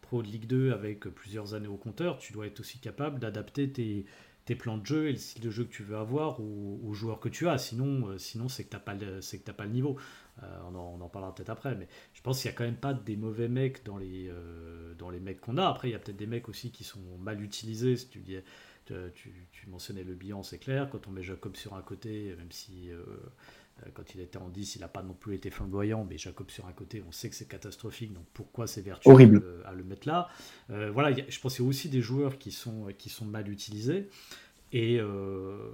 [0.06, 3.70] pro de Ligue 2 avec plusieurs années au compteur, tu dois être aussi capable d'adapter
[3.70, 4.06] tes,
[4.46, 7.18] tes plans de jeu et le style de jeu que tu veux avoir aux, joueurs
[7.18, 7.58] que tu as.
[7.58, 9.98] Sinon, euh, sinon c'est que tu n'as pas, pas le niveau.
[10.42, 12.94] Euh, on, en, parlera peut-être après, mais je pense qu'il n'y a quand même pas
[12.94, 15.66] des mauvais mecs dans les, euh, dans les mecs qu'on a.
[15.66, 17.96] Après, il y a peut-être des mecs aussi qui sont mal utilisés.
[18.08, 18.22] Tu,
[18.84, 20.88] tu, mentionnais le bilan, c'est clair.
[20.90, 22.90] Quand on met Jacob sur un côté, même si
[23.94, 26.66] quand il était en 10, il n'a pas non plus été flamboyant, mais Jacob sur
[26.66, 29.42] un côté, on sait que c'est catastrophique, donc pourquoi c'est vertueux Horrible.
[29.64, 30.28] À, le, mettre là?
[30.68, 34.08] Voilà, je pense qu'il y a aussi des joueurs qui sont, qui sont mal utilisés.
[34.72, 35.70] Et, euh,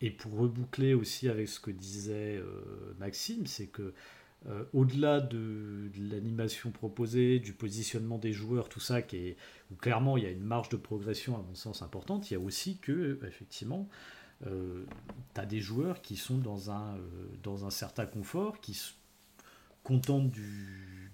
[0.00, 3.92] et pour reboucler aussi avec ce que disait euh, Maxime, c'est que
[4.46, 9.36] euh, au-delà de, l'animation proposée, du positionnement des joueurs, tout ça, qui est,
[9.70, 12.36] où clairement il y a une marge de progression à mon sens importante, il y
[12.36, 13.88] a aussi que, effectivement,
[14.44, 16.96] tu as des joueurs qui sont dans un,
[17.42, 18.92] dans un certain confort, qui se
[19.82, 21.10] contentent du,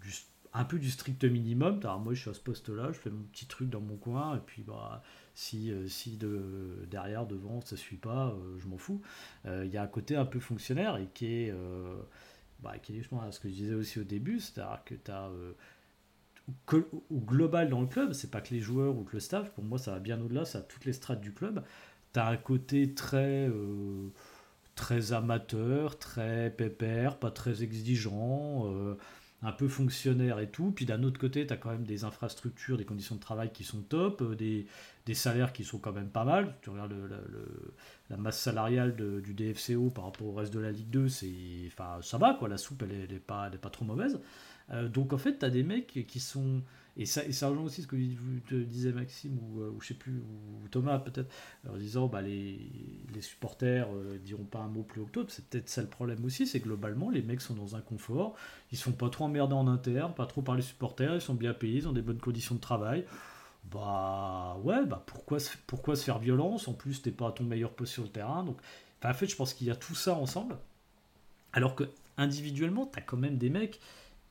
[0.53, 1.81] un peu du strict minimum.
[1.83, 4.37] Alors moi je suis à ce poste-là, je fais mon petit truc dans mon coin,
[4.37, 5.03] et puis bah
[5.35, 9.03] si, euh, si de, derrière, devant, ça suit pas, euh, je m'en fous.
[9.45, 11.55] Euh, il y a un côté un peu fonctionnaire et qui est,
[12.61, 15.31] bah, qui est justement ce que je disais aussi au début, c'est-à-dire que tu as
[17.11, 19.65] au global dans le club, c'est pas que les joueurs ou que le staff, pour
[19.65, 21.63] moi ça va bien au-delà, ça a toutes les strates du club.
[22.17, 23.51] Tu as un côté très,
[24.75, 28.67] très amateur, très pépère, pas très exigeant
[29.43, 30.73] un peu fonctionnaire et tout.
[30.73, 33.65] Puis d'un autre côté, tu as quand même des infrastructures, des conditions de travail qui
[33.65, 34.67] sont top, euh, des,
[35.05, 36.55] des salaires qui sont quand même pas mal.
[36.63, 37.75] Tu regardes le,
[38.11, 41.29] la masse salariale du DFCO par rapport au reste de la Ligue 2, c'est,
[41.67, 42.49] enfin, ça va, quoi.
[42.49, 44.21] la soupe, elle n'est pas, est pas trop mauvaise.
[44.71, 46.63] Euh, donc en fait, tu as des mecs qui sont
[46.99, 47.97] et ça, ça rejoint aussi ce que
[48.65, 51.31] disait Maxime, ou, euh, ou je sais plus, ou Thomas peut-être,
[51.69, 52.59] en disant bah, les,
[53.13, 56.25] les supporters euh, diront pas un mot plus haut que C'est peut-être ça le problème
[56.25, 58.35] aussi, c'est globalement, les mecs sont dans un confort,
[58.73, 61.53] ils sont pas trop emmerdés en interne, pas trop par les supporters, ils sont bien
[61.53, 63.05] payés, ils ont des bonnes conditions de travail.
[63.71, 66.69] Bah ouais, bah pourquoi, pourquoi se faire violence?
[66.69, 68.45] En plus, t'es pas à ton meilleur poste sur le terrain.
[68.45, 68.59] Donc,
[69.05, 70.57] en fait, je pense qu'il y a tout ça ensemble.
[71.53, 71.85] Alors que
[72.17, 73.81] individuellement, t'as quand même des mecs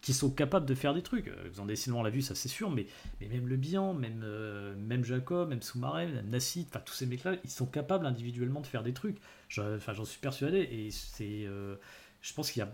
[0.02, 1.32] qui sont capables de faire des trucs.
[1.50, 2.86] Xandé euh, Silva, on l'a vu, ça c'est sûr, mais,
[3.22, 7.38] même Le Bihan, même, euh, même Jacob, même Soumaré, même Nassid, enfin tous ces mecs-là,
[7.44, 9.18] ils sont capables individuellement de faire des trucs.
[9.58, 11.76] Enfin, j'en suis persuadé, et c'est, euh,
[12.22, 12.72] je pense qu'il y a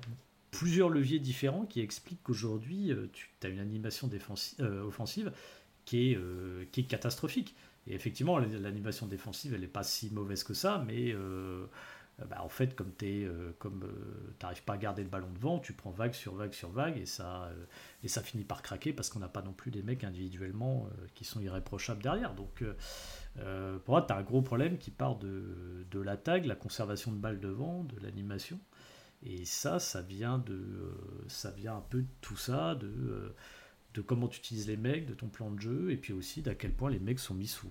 [0.52, 5.32] plusieurs leviers différents qui expliquent qu'aujourd'hui, tu as une animation défensive, offensive
[5.86, 7.56] qui est, qui est catastrophique.
[7.88, 11.16] Et effectivement, l'animation défensive, elle n'est pas si mauvaise que ça, mais
[12.22, 15.60] euh, bah, en fait, comme tu euh, euh, t'arrives pas à garder le ballon devant,
[15.60, 17.50] tu prends vague sur vague sur vague et ça,
[18.04, 21.26] et ça finit par craquer parce qu'on n'a pas non plus des mecs individuellement qui
[21.26, 22.36] sont irréprochables derrière.
[22.36, 22.64] Donc,
[23.36, 27.18] pour moi, tu as un gros problème qui part de, de l'attaque, la conservation de
[27.18, 28.60] balles devant, de l'animation.
[29.24, 30.60] Et ça, ça vient, de,
[31.28, 33.36] ça vient un peu de tout ça, de,
[33.94, 36.56] de comment tu utilises les mecs, de ton plan de jeu, et puis aussi d'à
[36.56, 37.68] quel point les mecs sont mis sous,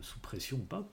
[0.00, 0.88] sous pression ou pas.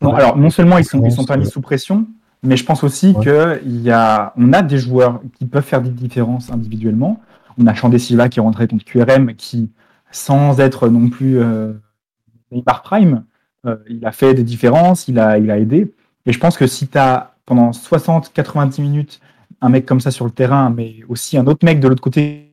[0.00, 2.06] Non, alors non seulement ils sont, ils sont pas mis sous pression,
[2.42, 5.80] mais je pense aussi que il y a, on a des joueurs qui peuvent faire
[5.80, 7.20] des différences individuellement.
[7.58, 9.70] On a Chandé Silva qui est rentré contre QRM, qui,
[10.10, 11.74] sans être non plus euh,
[12.50, 13.24] Neymar Prime,
[13.66, 15.94] euh, il a fait des différences, il a, il a aidé.
[16.26, 19.20] Et je pense que si tu as pendant 60-90 minutes
[19.60, 22.51] un mec comme ça sur le terrain, mais aussi un autre mec de l'autre côté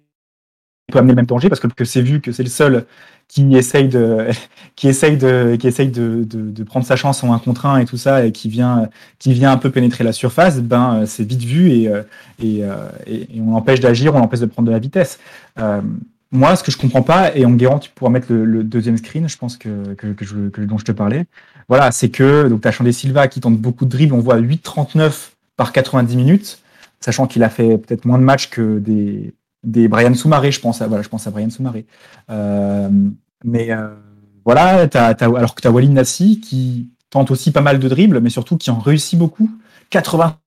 [0.90, 2.86] peut amener le même danger parce que, c'est vu que c'est le seul
[3.28, 4.28] qui essaye de
[4.76, 7.86] qui essaye de qui essaye de, de, prendre sa chance en un contre un et
[7.86, 11.44] tout ça et qui vient qui vient un peu pénétrer la surface ben c'est vite
[11.44, 12.02] vu et euh,
[12.44, 15.20] euh, et, et, on l'empêche d'agir on l'empêche de prendre de la vitesse.
[15.60, 15.82] Euh,
[16.32, 19.28] moi ce que je comprends pas et en guérant tu pourras mettre le, deuxième screen
[19.28, 21.26] je pense que, que, que, je, dont je te parlais.
[21.68, 25.32] Voilà c'est que donc as Chandé Silva qui tente beaucoup de dribbles on voit 8,39
[25.56, 26.60] par 90 minutes
[27.00, 30.82] sachant qu'il a fait peut-être moins de matchs que des des Brian Soumaré, je pense
[30.82, 31.86] à voilà, je pense à Brian Soumaré.
[32.30, 32.90] Euh,
[33.44, 33.90] mais euh,
[34.46, 34.88] voilà,
[35.22, 38.58] alors que tu as Walid Nassi qui tente aussi pas mal de dribbles, mais surtout
[38.58, 39.50] qui en réussit beaucoup.
[39.90, 40.38] 80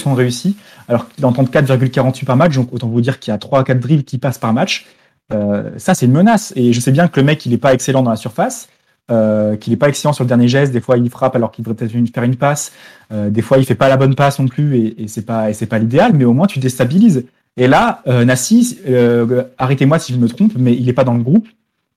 [0.00, 0.56] sont réussis,
[0.88, 3.60] alors qu'il en tente 4,48 par match, donc autant vous dire qu'il y a 3
[3.60, 4.86] à 4 dribbles qui passent par match.
[5.32, 6.52] Euh, ça, c'est une menace.
[6.56, 8.68] Et je sais bien que le mec, il n'est pas excellent dans la surface,
[9.08, 10.72] qu'il n'est pas excellent sur le dernier geste.
[10.72, 12.72] Des fois, il frappe alors qu'il devrait peut-être faire une passe.
[13.10, 16.12] Des fois, il fait pas la bonne passe non plus, et, et c'est pas l'idéal.
[16.14, 17.24] Mais au moins, tu déstabilises.
[17.56, 21.14] Et là, euh, Nassi, euh, arrêtez-moi si je me trompe, mais il n'est pas dans
[21.14, 21.48] le groupe.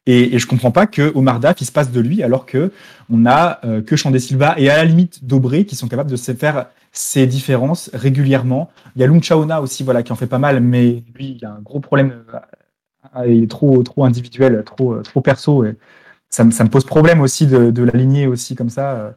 [0.05, 2.73] Et, et je comprends pas que Omar Daf il se passe de lui alors que
[3.09, 6.17] on a euh, que Chandé Silva et à la limite Dobré qui sont capables de
[6.17, 8.69] se faire ces différences régulièrement.
[8.97, 11.45] Il y a Lung Chaona aussi voilà qui en fait pas mal, mais lui il
[11.45, 12.25] a un gros problème.
[13.15, 15.63] Euh, il est trop trop individuel, trop trop perso.
[15.63, 15.77] Et
[16.29, 19.15] ça, ça me pose problème aussi de, de l'aligner aussi comme ça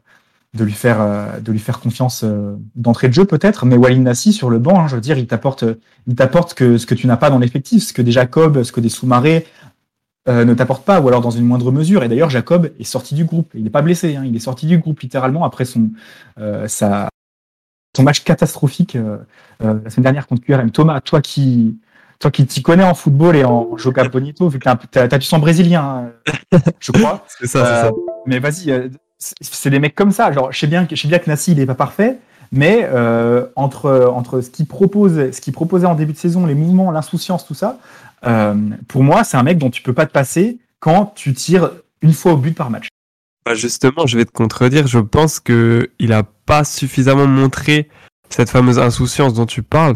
[0.53, 4.01] de lui faire, euh, de lui faire confiance euh, d'entrée de jeu peut-être, mais Walid
[4.01, 5.65] Nassi sur le banc, hein, je veux dire, il t'apporte,
[6.07, 8.71] il t'apporte que ce que tu n'as pas dans l'effectif, ce que des Jacob, ce
[8.71, 9.45] que des sous-marés,
[10.27, 12.03] euh, ne t'apporte pas, ou alors dans une moindre mesure.
[12.03, 13.51] Et d'ailleurs, Jacob est sorti du groupe.
[13.53, 15.91] Il n'est pas blessé, hein, il est sorti du groupe littéralement après son,
[16.39, 17.07] euh, sa,
[17.97, 19.17] son match catastrophique euh,
[19.63, 20.71] euh, la semaine dernière contre QRM.
[20.71, 21.79] Thomas, toi qui
[22.19, 25.17] toi qui t'y connais en football et en Joga Bonito, vu que t'as t'as t'as
[25.17, 26.11] du sang brésilien,
[26.53, 27.25] hein, je crois.
[27.39, 27.91] C'est ça, c'est ça.
[28.25, 30.31] Mais vas-y, euh, c'est- des mecs comme ça.
[30.31, 32.17] Genre, je sais bien que je sais bien que Nassi il est pas parfait,
[32.51, 36.55] mais euh, entre entre ce qu'il propose, ce qu'il proposait en début de saison, les
[36.55, 37.79] mouvements, l'insouciance, tout ça,
[38.25, 38.55] euh,
[38.87, 42.13] pour moi, c'est un mec dont tu peux pas te passer quand tu tires une
[42.13, 42.87] fois au but par match.
[43.45, 44.87] Bah justement, je vais te contredire.
[44.87, 47.89] Je pense que il a pas suffisamment montré
[48.29, 49.95] cette fameuse insouciance dont tu parles.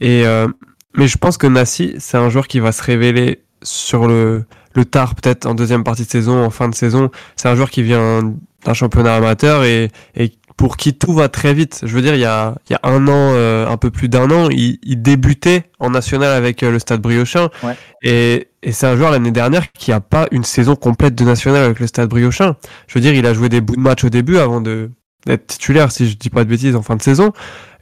[0.00, 0.48] Et euh,
[0.96, 4.84] mais je pense que Nassi, c'est un joueur qui va se révéler sur le le
[4.84, 7.10] tard, peut-être en deuxième partie de saison, en fin de saison.
[7.36, 8.32] C'est un joueur qui vient
[8.64, 11.80] d'un championnat amateur et, et pour qui tout va très vite.
[11.84, 14.08] Je veux dire, il y a, il y a un an, euh, un peu plus
[14.10, 17.48] d'un an, il, il débutait en national avec euh, le Stade Briochin.
[17.62, 17.74] Ouais.
[18.02, 21.64] Et, et c'est un joueur l'année dernière qui a pas une saison complète de national
[21.64, 22.56] avec le Stade Briochin.
[22.88, 24.90] Je veux dire, il a joué des bouts de match au début avant de
[25.26, 27.34] d'être titulaire, si je dis pas de bêtises, en fin de saison,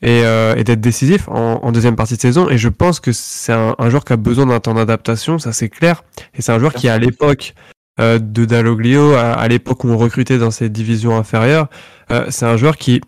[0.03, 2.51] et, euh, et d'être décisif en, en deuxième partie de saison.
[2.51, 5.53] Et je pense que c'est un, un joueur qui a besoin d'un temps d'adaptation, ça
[5.53, 6.03] c'est clair.
[6.35, 7.55] Et c'est un joueur qui, à l'époque
[8.01, 11.69] euh, de Dalloglio, à, à l'époque où on recrutait dans ces divisions inférieures,
[12.11, 13.01] euh, c'est un joueur qui,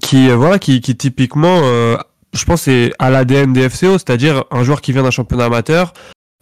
[0.00, 1.96] qui euh, voilà, qui, qui typiquement, euh,
[2.32, 5.92] je pense, c'est à l'ADN des FCO, c'est-à-dire un joueur qui vient d'un championnat amateur,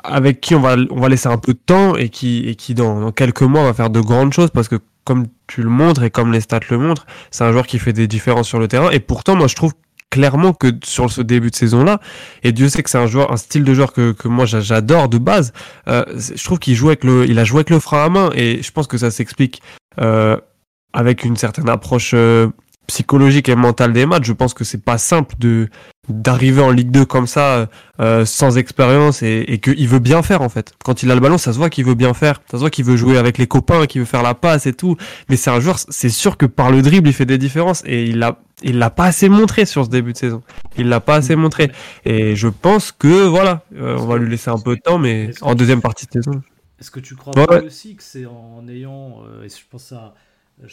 [0.02, 2.74] avec qui on va, on va laisser un peu de temps et qui, et qui
[2.74, 6.02] dans, dans quelques mois va faire de grandes choses parce que comme tu le montres
[6.04, 8.68] et comme les stats le montrent, c'est un joueur qui fait des différences sur le
[8.68, 8.90] terrain.
[8.90, 9.72] Et pourtant, moi, je trouve
[10.10, 12.00] clairement que sur ce début de saison-là,
[12.42, 14.60] et Dieu sait que c'est un joueur, un style de joueur que, que moi j'a-
[14.60, 15.52] j'adore de base.
[15.88, 18.30] euh, je trouve qu'il joue avec le, il a joué avec le frein à main
[18.34, 19.62] et je pense que ça s'explique
[20.00, 20.36] euh,
[20.92, 22.48] avec une certaine approche euh,
[22.88, 24.26] psychologique et mentale des matchs.
[24.26, 25.68] Je pense que c'est pas simple de
[26.08, 27.68] d'arriver en Ligue 2 comme ça
[28.00, 30.72] euh, sans expérience et, et qu'il veut bien faire en fait.
[30.84, 32.40] Quand il a le ballon, ça se voit qu'il veut bien faire.
[32.50, 34.72] Ça se voit qu'il veut jouer avec les copains, qu'il veut faire la passe et
[34.72, 34.96] tout.
[35.28, 38.04] Mais c'est un joueur, c'est sûr que par le dribble, il fait des différences et
[38.04, 40.42] il l'a il l'a pas assez montré sur ce début de saison.
[40.76, 41.70] Il l'a pas assez montré.
[42.04, 45.30] Et je pense que voilà, euh, on va lui laisser un peu de temps, mais
[45.40, 46.42] en deuxième partie de saison.
[46.78, 49.92] Est-ce que tu crois Ouais, pas aussi que c'est en ayant, euh, et je pense
[49.92, 50.14] à,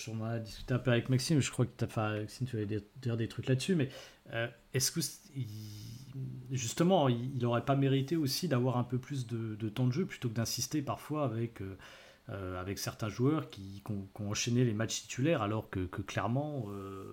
[0.08, 3.18] on a discuté un peu avec Maxime, je crois que enfin, Maxime, tu dire, dire
[3.18, 3.90] des trucs là-dessus, mais
[4.34, 5.00] euh, est-ce que
[5.36, 9.88] il- justement, il, il aurait pas mérité aussi d'avoir un peu plus de, de temps
[9.88, 11.78] de jeu plutôt que d'insister parfois avec euh,
[12.30, 15.82] euh, avec certains joueurs qui, qui ont, qui ont enchaîné les matchs titulaires alors que,
[15.88, 17.04] que clairement euh,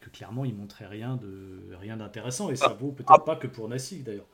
[0.00, 3.68] que clairement ils montraient rien de rien d'intéressant et ça vaut peut-être pas que pour
[3.68, 4.26] Nassik d'ailleurs.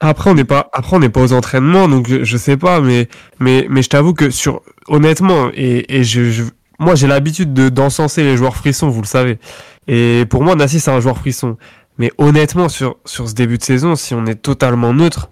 [0.00, 2.80] Après on n'est pas après on n'est pas aux entraînements donc je, je sais pas
[2.80, 3.08] mais
[3.40, 6.44] mais mais je t'avoue que sur honnêtement et, et je, je-
[6.78, 9.38] moi j'ai l'habitude de d'encenser les joueurs frissons vous le savez.
[9.86, 11.56] Et pour moi Nassi c'est un joueur frisson.
[11.98, 15.30] Mais honnêtement sur sur ce début de saison si on est totalement neutre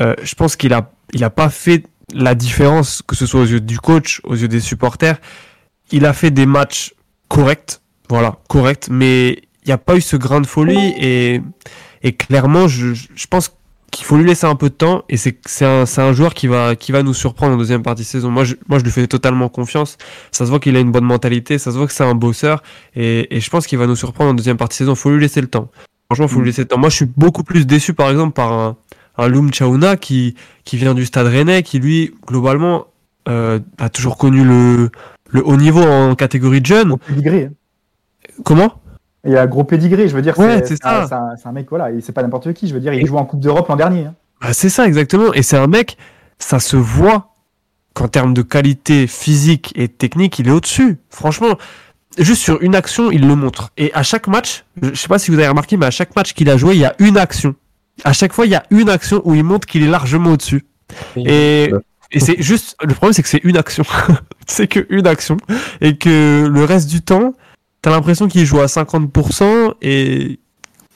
[0.00, 3.46] euh, je pense qu'il a il a pas fait la différence que ce soit aux
[3.46, 5.18] yeux du coach aux yeux des supporters.
[5.90, 6.94] Il a fait des matchs
[7.28, 11.40] corrects voilà corrects mais il n'y a pas eu ce grain de folie et
[12.02, 13.57] et clairement je, je pense
[13.90, 16.34] qu'il faut lui laisser un peu de temps et c'est c'est un, c'est un joueur
[16.34, 18.30] qui va qui va nous surprendre en deuxième partie de saison.
[18.30, 19.96] Moi je, moi je lui fais totalement confiance.
[20.30, 22.62] Ça se voit qu'il a une bonne mentalité, ça se voit que c'est un bosseur
[22.94, 24.94] et, et je pense qu'il va nous surprendre en deuxième partie de saison.
[24.94, 25.70] Faut lui laisser le temps.
[26.06, 26.78] Franchement, faut lui laisser le temps.
[26.78, 28.76] Moi je suis beaucoup plus déçu par exemple par un
[29.18, 32.86] un Loum Chaouna qui qui vient du Stade Rennais qui lui globalement
[33.28, 34.90] euh, a toujours connu le
[35.30, 36.92] le haut niveau en catégorie de jeunes.
[36.92, 37.48] Hein.
[38.44, 38.80] Comment?
[39.26, 41.06] Il a un gros pédigré, je veux dire, Ouais, c'est ça.
[41.36, 43.24] c'est un- mec, voilà, et c'est pas n'importe qui, je veux dire, il joue en
[43.24, 44.06] Coupe d'Europe l'an dernier.
[44.06, 44.14] hein.
[44.40, 45.32] Bah, c'est ça exactement.
[45.34, 45.96] Et c'est un mec,
[46.38, 47.34] ça se voit
[47.94, 50.98] qu'en termes de qualité physique et technique, il est au-dessus.
[51.10, 51.58] Franchement,
[52.16, 53.70] juste sur une action, il le montre.
[53.76, 56.32] Et à chaque match, je sais pas si vous avez remarqué, mais à chaque match
[56.34, 57.56] qu'il a joué, il y a une action.
[58.04, 60.64] À chaque fois, il y a une action où il montre qu'il est largement au-dessus.
[61.16, 61.72] Et,
[62.12, 63.82] et c'est juste, le problème, c'est que c'est une action.
[64.46, 65.36] c'est que une action.
[65.80, 67.32] Et que le reste du temps,
[67.82, 70.38] t'as l'impression qu'il joue à 50% et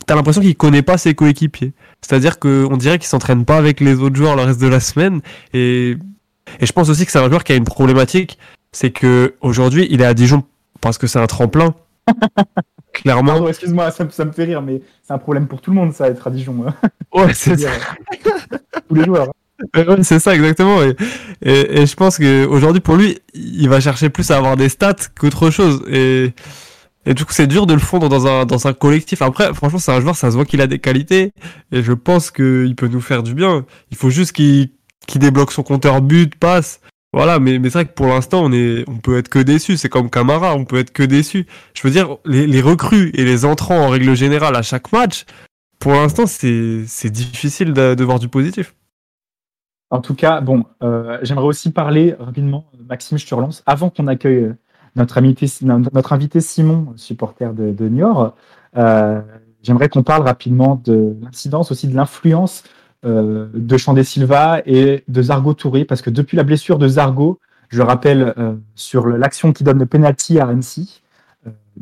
[0.06, 1.72] t'as l'impression qu'il connaît pas ses coéquipiers.
[2.00, 5.20] C'est-à-dire qu'on dirait qu'il s'entraîne pas avec les autres joueurs le reste de la semaine.
[5.54, 5.96] Et,
[6.60, 8.38] et je pense aussi que c'est un joueur qui a une problématique.
[8.72, 10.44] C'est que aujourd'hui, il est à Dijon
[10.80, 11.74] parce que c'est un tremplin.
[12.92, 13.32] Clairement.
[13.32, 15.76] Pardon, excuse-moi, ça, me- ça me fait rire, mais c'est un problème pour tout le
[15.76, 16.64] monde, ça, être à Dijon.
[16.66, 16.74] hein.
[17.14, 17.70] Ouais, c'est Je veux dire,
[18.88, 19.28] Tous les joueurs.
[19.76, 20.82] Ouais, ouais, c'est ça exactement.
[20.82, 20.94] Et,
[21.42, 24.68] et, et je pense que aujourd'hui pour lui, il va chercher plus à avoir des
[24.68, 25.82] stats qu'autre chose.
[25.88, 26.32] Et,
[27.04, 29.22] et du coup, c'est dur de le fondre dans un dans un collectif.
[29.22, 31.32] Après, franchement, c'est un joueur, ça se voit qu'il a des qualités.
[31.72, 33.64] Et je pense qu'il peut nous faire du bien.
[33.90, 34.70] Il faut juste qu'il
[35.06, 36.80] qu'il débloque son compteur but, passe.
[37.12, 39.76] Voilà, mais, mais c'est vrai que pour l'instant, on est, on peut être que déçu.
[39.76, 41.46] C'est comme Camara, on peut être que déçu.
[41.74, 45.26] Je veux dire, les, les recrues et les entrants en règle générale à chaque match,
[45.78, 48.74] pour l'instant, c'est, difficile de, de voir du positif.
[49.90, 54.06] En tout cas, bon, euh, j'aimerais aussi parler rapidement, Maxime, je te relance, avant qu'on
[54.06, 54.54] accueille
[54.96, 58.34] notre invité, notre invité Simon, supporter de, de Niort.
[58.76, 59.20] Euh,
[59.62, 62.64] j'aimerais qu'on parle rapidement de l'incidence, aussi de l'influence
[63.04, 67.38] euh, de Chandé Silva et de Zargo Touré, parce que depuis la blessure de Zargo,
[67.68, 71.00] je rappelle euh, sur l'action qui donne le penalty à Annecy,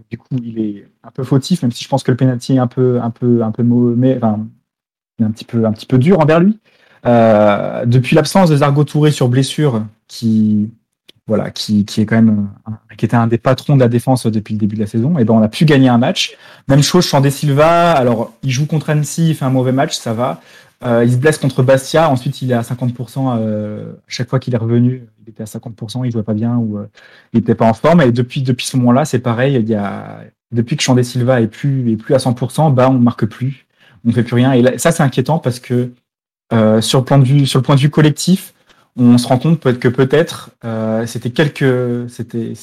[0.09, 2.59] du coup, il est un peu fautif, même si je pense que le penalty est
[2.59, 6.38] un peu, un peu, un peu mauvais, un petit peu, un petit peu dur envers
[6.38, 6.61] lui.
[7.05, 10.70] Depuis l'absence de Zargo Touré sur blessure, qui,
[11.31, 14.27] voilà, qui, qui est quand même, un, qui était un des patrons de la défense
[14.27, 16.37] depuis le début de la saison, et ben on a pu gagner un match.
[16.66, 17.93] Même chose, Chandé Silva.
[17.93, 20.40] Alors, il joue contre Annecy, il fait un mauvais match, ça va.
[20.85, 22.11] Euh, il se blesse contre Bastia.
[22.11, 23.37] Ensuite, il est à 50%.
[23.38, 26.05] Euh, chaque fois qu'il est revenu, il était à 50%.
[26.05, 26.88] Il jouait pas bien ou euh,
[27.33, 28.01] il était pas en forme.
[28.01, 29.55] Et depuis depuis ce moment-là, c'est pareil.
[29.55, 32.95] Il y a depuis que Chandé Silva est plus est plus à 100%, bah on
[32.95, 33.66] marque plus,
[34.05, 34.53] on fait plus rien.
[34.53, 35.93] Et ça, c'est inquiétant parce que
[36.53, 38.55] euh, sur le de vue sur le point de vue collectif,
[38.96, 42.55] on se rend compte peut-être que peut-être euh, c'était quelques c'était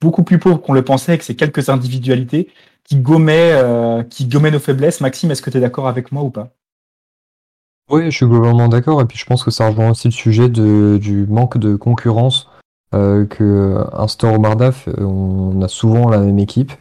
[0.00, 2.48] beaucoup plus pauvre qu'on le pensait que c'est quelques individualités
[2.84, 5.00] qui gommaient euh, qui gommaient nos faiblesses.
[5.00, 6.50] Maxime, est-ce que tu es d'accord avec moi ou pas?
[7.90, 10.50] Oui, je suis globalement d'accord, et puis je pense que ça rejoint aussi le sujet
[10.50, 12.50] du manque de concurrence
[12.94, 14.88] euh, que instaure Omar Daf.
[14.98, 16.72] On a souvent la même équipe,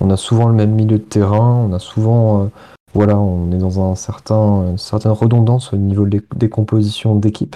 [0.00, 2.46] on a souvent le même milieu de terrain, on a souvent, euh,
[2.94, 7.54] voilà, on est dans une certaine redondance au niveau des compositions d'équipe.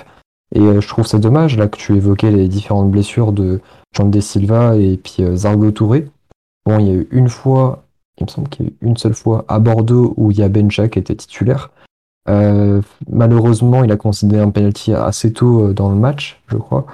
[0.55, 3.61] Et euh, je trouve ça dommage, là, que tu évoquais les différentes blessures de
[3.95, 6.09] Jean de Silva et puis euh, Zargo Touré.
[6.67, 7.85] Bon, il y a eu une fois,
[8.19, 10.43] il me semble qu'il y a eu une seule fois à Bordeaux où il y
[10.43, 11.71] a Bencha qui était titulaire.
[12.29, 16.87] Euh, malheureusement, il a concédé un penalty assez tôt dans le match, je crois.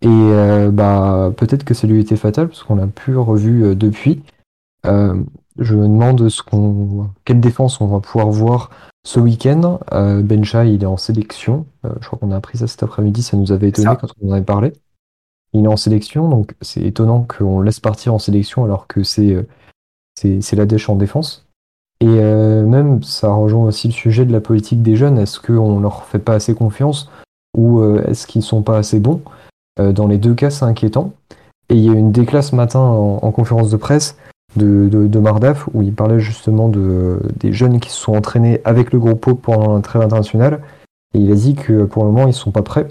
[0.00, 4.22] Et bah, peut-être que ça lui était fatal, parce qu'on l'a plus revu depuis.
[4.84, 8.70] Je me demande ce qu'on, quelle défense on va pouvoir voir
[9.08, 9.80] ce week-end.
[9.92, 11.64] Euh, Bencha, il est en sélection.
[11.86, 14.28] Euh, je crois qu'on a appris ça cet après-midi, ça nous avait étonné quand on
[14.28, 14.74] en avait parlé.
[15.54, 19.32] Il est en sélection, donc c'est étonnant qu'on laisse partir en sélection alors que c'est
[19.32, 19.48] euh,
[20.14, 21.46] c'est la dèche en défense.
[22.00, 25.16] Et euh, même, ça rejoint aussi le sujet de la politique des jeunes.
[25.16, 27.08] Est-ce qu'on leur fait pas assez confiance
[27.56, 29.22] ou est-ce qu'ils sont pas assez bons?
[29.78, 31.12] Dans les deux cas, c'est inquiétant.
[31.70, 34.16] Et il y a eu une déclasse ce matin en, en conférence de presse
[34.56, 38.98] de, Mardaf où il parlait justement de, des jeunes qui se sont entraînés avec le
[38.98, 40.62] groupe pendant un trêve international.
[41.14, 42.88] Et il a dit que pour le moment, ils sont pas prêts.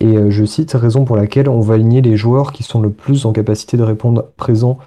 [0.00, 2.90] Et euh, je cite, raison pour laquelle on va aligner les joueurs qui sont le
[2.90, 4.78] plus en capacité de répondre présent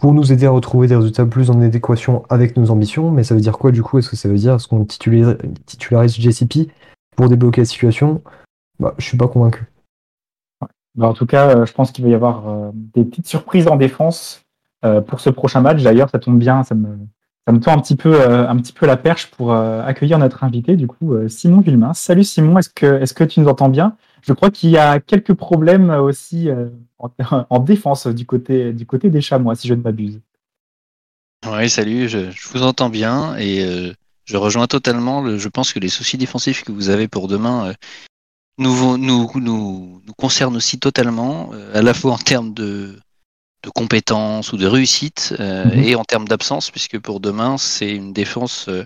[0.00, 3.10] pour nous aider à retrouver des résultats plus en adéquation avec nos ambitions.
[3.10, 3.98] Mais ça veut dire quoi du coup?
[3.98, 6.70] Est-ce que ça veut dire est-ce qu'on titularise, JCP
[7.16, 8.22] pour débloquer la situation?
[8.80, 9.64] Bah, Je suis pas convaincu.
[10.94, 13.68] Bah, en tout cas, euh, je pense qu'il va y avoir euh, des petites surprises
[13.68, 14.42] en défense
[15.06, 15.82] pour ce prochain match.
[15.82, 16.98] D'ailleurs, ça tombe bien, ça me,
[17.48, 20.18] ça me tend un petit peu, euh, un petit peu la perche pour euh, accueillir
[20.18, 21.94] notre invité, du coup, euh, Simon Villemain.
[21.94, 23.96] Salut Simon, est-ce que, est-ce que tu nous entends bien?
[24.20, 27.08] Je crois qu'il y a quelques problèmes aussi euh, en,
[27.48, 30.20] en défense du côté, du côté des Chamois, si je ne m'abuse.
[31.46, 33.94] Oui, salut, je, vous entends bien et euh,
[34.26, 35.22] je rejoins totalement.
[35.22, 37.72] Le, je pense que les soucis défensifs que vous avez pour demain euh,
[38.58, 42.98] nous, nous, concernent aussi totalement, euh, à la fois en termes de,
[43.62, 45.82] de compétences ou de réussite euh, Mhm.
[45.82, 48.84] et en termes d'absence, puisque pour demain, c'est une défense euh,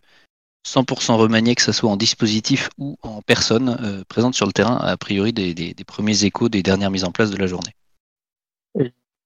[0.64, 4.76] 100% remaniée, que ce soit en dispositif ou en personne euh, présente sur le terrain,
[4.76, 7.72] a priori des, des, des premiers échos des dernières mises en place de la journée.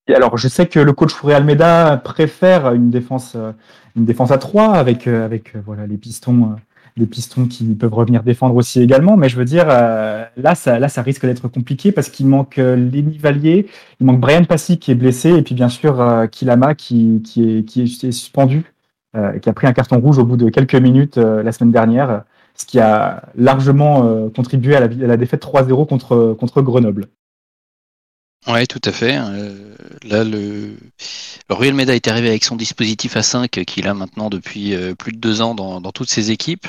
[0.09, 3.53] Et alors, je sais que le coach Fouré Almeida préfère une défense, euh,
[3.97, 6.57] une défense à 3 avec, euh, avec euh, voilà, les pistons, euh,
[6.97, 9.17] les pistons qui peuvent revenir défendre aussi également.
[9.17, 12.59] Mais je veux dire, euh, là, ça, là, ça risque d'être compliqué parce qu'il manque
[12.59, 13.67] euh, Valier,
[14.01, 17.59] il manque Brian Passy qui est blessé et puis bien sûr euh, Kilama qui, qui,
[17.59, 18.73] est, qui est suspendu
[19.17, 21.73] euh, et qui a pris un carton rouge au bout de quelques minutes la semaine
[21.73, 27.09] dernière, ce qui a largement contribué à la, à la défaite 3-0 contre, contre Grenoble.
[28.47, 29.19] Oui, tout à fait.
[29.19, 30.77] Euh, là, le,
[31.49, 34.95] le Real Meda est arrivé avec son dispositif à 5 qu'il a maintenant depuis euh,
[34.95, 36.67] plus de deux ans dans, dans toutes ses équipes.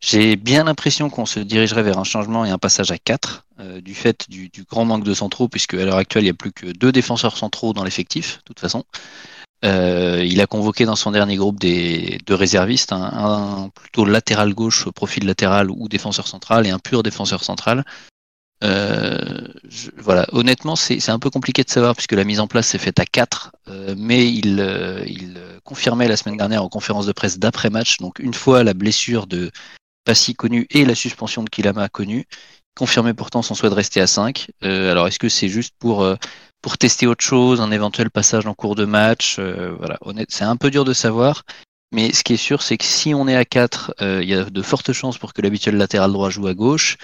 [0.00, 3.80] J'ai bien l'impression qu'on se dirigerait vers un changement et un passage à 4 euh,
[3.80, 6.34] du fait du, du grand manque de centraux, puisque à l'heure actuelle, il n'y a
[6.34, 8.84] plus que deux défenseurs centraux dans l'effectif, de toute façon.
[9.64, 14.52] Euh, il a convoqué dans son dernier groupe des deux réservistes, un, un plutôt latéral
[14.52, 17.84] gauche, profil latéral ou défenseur central, et un pur défenseur central.
[18.64, 19.48] Euh,
[19.98, 22.98] voilà, honnêtement, c'est un peu compliqué de savoir puisque la mise en place s'est faite
[22.98, 25.04] à 4, euh, mais il, euh,
[25.36, 29.26] euh, confirmait la semaine dernière en conférence de presse d'après-match, donc une fois la blessure
[29.26, 29.50] de
[30.04, 32.26] Passy connue et la suspension de Kilama connue,
[32.76, 34.50] confirmait pourtant son souhait de rester à 5.
[34.64, 36.06] Euh, alors est-ce que c'est juste pour,
[36.62, 39.98] pour tester autre chose, un éventuel passage en cours de match Voilà,
[40.28, 41.42] c'est un peu dur de savoir.
[41.92, 44.34] Mais ce qui est sûr, c'est que si on est à 4, euh, il y
[44.34, 46.96] a de fortes chances pour que l'habituel latéral droit joue à gauche.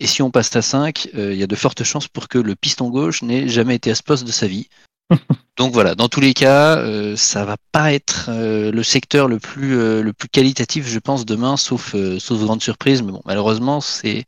[0.00, 2.56] Et si on passe à 5, il y a de fortes chances pour que le
[2.56, 4.68] piston gauche n'ait jamais été à ce poste de sa vie.
[5.56, 9.38] Donc voilà, dans tous les cas, euh, ça va pas être euh, le secteur le
[9.38, 13.02] plus euh, le plus qualitatif, je pense, demain, sauf sauf grande surprise.
[13.02, 14.24] Mais bon, malheureusement, c'est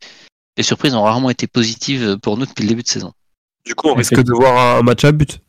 [0.57, 3.13] les surprises ont rarement été positives pour nous depuis le début de saison.
[3.65, 5.39] Du coup, on risque de voir un match à but?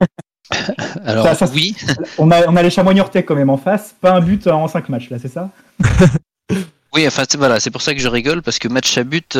[1.04, 1.76] Alors oui.
[2.16, 4.88] On a on a les chamois quand même en face, pas un but en 5
[4.88, 5.50] matchs là, c'est ça?
[6.94, 9.38] Oui, enfin voilà, c'est pour ça que je rigole parce que match à but,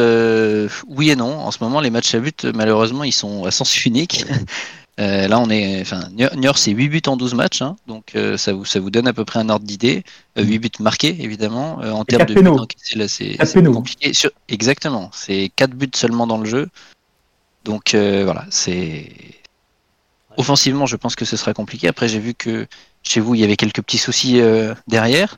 [0.87, 1.39] oui et non.
[1.39, 4.25] En ce moment, les matchs à but, malheureusement, ils sont à sens unique.
[4.99, 8.37] Euh, là, on est, enfin, Niort, c'est 8 buts en 12 matchs, hein, donc euh,
[8.37, 10.03] ça, vous, ça vous donne à peu près un ordre d'idée.
[10.37, 11.79] 8 euh, buts marqués, évidemment.
[11.79, 13.37] en termes de buts encaissés, là, c'est
[13.73, 14.13] compliqué.
[14.49, 16.69] exactement, c'est 4 buts seulement dans le jeu.
[17.65, 19.13] Donc voilà, c'est.
[20.37, 21.89] Offensivement, je pense que ce sera compliqué.
[21.89, 22.67] Après, j'ai vu que
[23.03, 24.41] chez vous, il y avait quelques petits soucis
[24.89, 25.37] derrière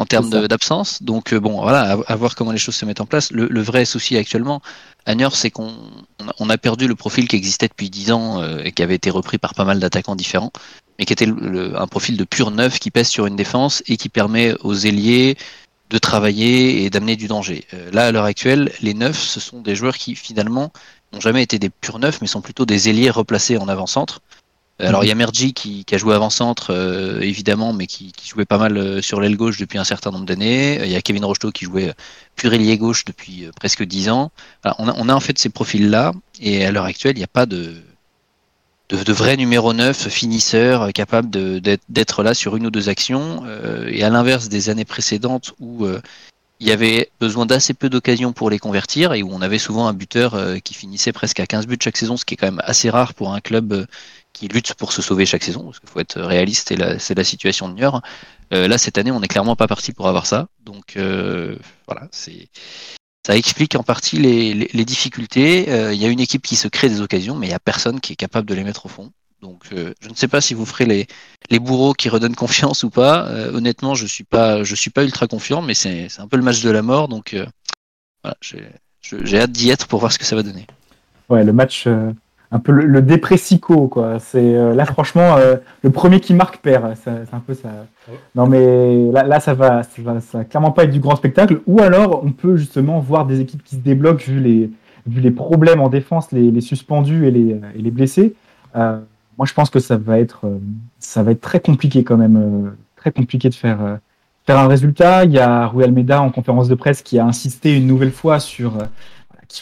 [0.00, 1.02] en termes d'absence.
[1.02, 3.30] Donc bon, voilà, à, voir comment les choses se mettent en place.
[3.32, 4.62] Le, vrai souci actuellement
[5.04, 5.74] à Niort, c'est qu'on
[6.38, 9.10] on a perdu le profil qui existait depuis 10 ans euh, et qui avait été
[9.10, 10.52] repris par pas mal d'attaquants différents,
[10.98, 14.08] mais qui était un profil de pur neuf qui pèse sur une défense et qui
[14.08, 15.36] permet aux ailiers
[15.90, 17.66] de travailler et d'amener du danger.
[17.74, 20.72] Euh, là, à l'heure actuelle, les neufs, ce sont des joueurs qui finalement
[21.12, 24.22] n'ont jamais été des purs neufs, mais sont plutôt des ailiers replacés en avant-centre.
[24.80, 26.72] Euh, alors il y a Mergi qui, a joué avant-centre
[27.20, 30.80] évidemment, mais qui, jouait pas mal sur l'aile gauche depuis un certain nombre d'années.
[30.84, 31.92] Il y a Kevin Rocheteau qui jouait
[32.36, 34.30] pur ailier gauche depuis presque 10 ans.
[34.64, 37.28] on, a, on, a, en fait ces profils-là, et à l'heure actuelle, il n'y a
[37.28, 37.74] pas de,
[38.90, 43.42] de, vrai numéro 9 finisseur euh, capable d'être là sur une ou deux actions.
[43.46, 46.00] Euh, et à l'inverse des années précédentes où euh,
[46.58, 49.86] il y avait besoin d'assez peu d'occasions pour les convertir et où on avait souvent
[49.86, 52.60] un buteur qui finissait presque à 15 buts chaque saison, ce qui est quand même
[52.64, 53.86] assez rare pour un club
[54.40, 57.68] qui lutte pour se sauver chaque saison, parce qu'il faut être réaliste, c'est la situation
[57.68, 58.02] de Niort.
[58.50, 60.48] là, cette année, on n'est clairement pas parti pour avoir ça.
[60.64, 60.96] Donc
[61.86, 62.48] voilà, c'est
[63.26, 65.68] ça explique en partie les, difficultés.
[65.68, 67.60] Euh, il y a une équipe qui se crée des occasions, mais il n'y a
[67.60, 69.12] personne qui est capable de les mettre au fond.
[69.42, 71.06] Donc euh, je ne sais pas si vous ferez
[71.50, 73.26] les, bourreaux qui redonnent confiance ou pas.
[73.28, 76.70] Euh, honnêtement, je je suis pas ultra confiant, mais c'est un peu le match de
[76.70, 77.08] la mort.
[77.08, 77.36] Donc
[79.02, 80.66] j'ai hâte d'y être pour voir ce que ça va donner.
[81.28, 81.86] Ouais, le match
[82.52, 84.18] un peu le, dépressico quoi.
[84.18, 86.94] C'est euh, là franchement euh, le premier qui marque perd.
[87.02, 87.68] C'est un peu ça.
[88.34, 91.60] Non mais là, là ça, va, ça va, clairement pas être du grand spectacle.
[91.66, 94.70] Ou alors on peut justement voir des équipes qui se débloquent vu les
[95.06, 98.34] vu les problèmes en défense, les, les suspendus et les, et les blessés.
[98.76, 98.98] Euh,
[99.38, 100.46] moi je pense que ça va être
[100.98, 103.78] ça va être très compliqué quand même, très compliqué de faire
[104.44, 105.24] faire un résultat.
[105.24, 108.40] Il y a Rui Almeida en conférence de presse qui a insisté une nouvelle fois
[108.40, 108.72] sur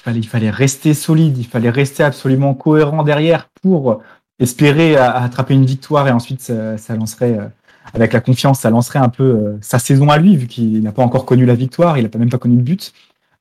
[0.06, 4.02] il fallait rester solide, il fallait rester absolument cohérent derrière pour
[4.38, 7.46] espérer attraper une victoire et ensuite ça, lancerait, euh,
[7.92, 10.92] avec la confiance, ça lancerait un peu euh, sa saison à lui, vu qu'il n'a
[10.92, 12.92] pas encore connu la victoire, il n'a même pas connu le but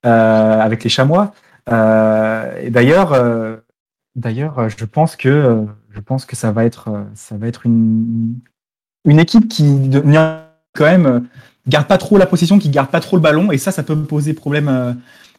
[0.06, 1.34] euh, avec les chamois.
[1.68, 3.14] et d'ailleurs,
[4.16, 8.36] d'ailleurs, je pense que je pense que ça va être, ça va être une,
[9.06, 9.90] une équipe qui
[10.74, 11.28] quand même
[11.68, 13.98] garde pas trop la possession, qui garde pas trop le ballon, et ça, ça peut
[14.04, 14.98] poser problème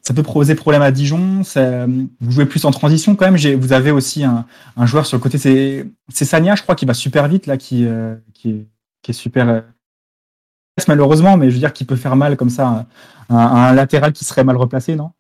[0.09, 1.43] ça peut poser problème à Dijon.
[1.45, 3.57] vous jouez plus en transition quand même.
[3.59, 4.47] Vous avez aussi un,
[4.87, 8.17] joueur sur le côté, c'est Sania, je crois, qui va super vite là, qui, euh,
[8.33, 8.67] qui,
[9.07, 9.61] est, super euh,
[10.89, 12.87] malheureusement, mais je veux dire qu'il peut faire mal comme ça,
[13.29, 15.11] un latéral qui serait mal replacé, non?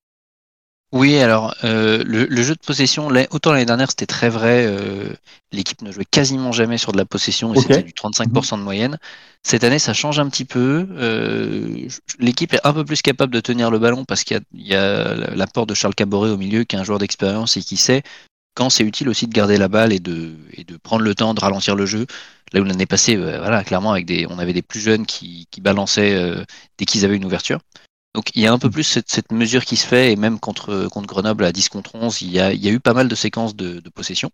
[0.90, 5.12] Oui, alors euh, le, jeu de possession, autant l'année dernière c'était très vrai, euh,
[5.52, 8.98] l'équipe ne jouait quasiment jamais sur de la possession et c'était du 35% de moyenne.
[9.42, 13.40] Cette année ça change un petit peu, euh, l'équipe est un peu plus capable de
[13.40, 16.78] tenir le ballon parce qu'il y a, l'apport de Charles Caboret au milieu qui est
[16.78, 18.02] un joueur d'expérience et qui sait
[18.54, 21.34] quand c'est utile aussi de garder la balle et de, et de prendre le temps
[21.34, 22.06] de ralentir le jeu.
[22.54, 25.60] Là où l'année passée, voilà, clairement avec des, on avait des plus jeunes qui, qui
[25.60, 26.44] balançaient
[26.78, 27.60] dès qu'ils avaient une ouverture.
[28.18, 30.88] Donc il y a un peu plus cette, mesure qui se fait, et même contre,
[30.88, 33.80] contre Grenoble à 10 contre 11, il y a, eu pas mal de séquences de,
[33.94, 34.32] possession.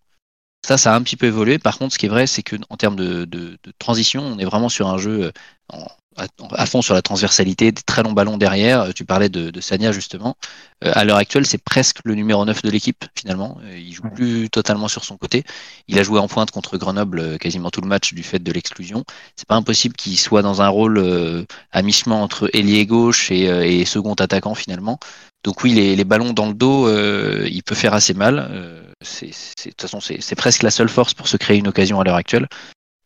[0.64, 1.58] Ça, ça a un petit peu évolué.
[1.58, 4.70] Par contre, ce qui est vrai, c'est qu'en termes de, de, transition, on est vraiment
[4.70, 5.76] sur un jeu euh,
[6.16, 8.82] à, fond sur la transversalité, des très longs ballons derrière.
[8.82, 10.36] Euh, tu parlais de, de Sania justement.
[10.84, 13.58] Euh, à l'heure actuelle, c'est presque le numéro 9 de l'équipe finalement.
[13.64, 15.44] Euh, il joue plus totalement sur son côté.
[15.88, 19.04] Il a joué en pointe contre Grenoble quasiment tout le match du fait de l'exclusion.
[19.36, 23.84] C'est pas impossible qu'il soit dans un rôle à mi-chemin entre ailier gauche et, et,
[23.84, 24.98] second attaquant finalement.
[25.42, 26.88] Donc oui, les, les ballons dans le dos,
[27.44, 28.50] il peut faire assez mal.
[29.02, 32.04] c'est, de toute façon, c'est presque la seule force pour se créer une occasion à
[32.04, 32.48] l'heure actuelle.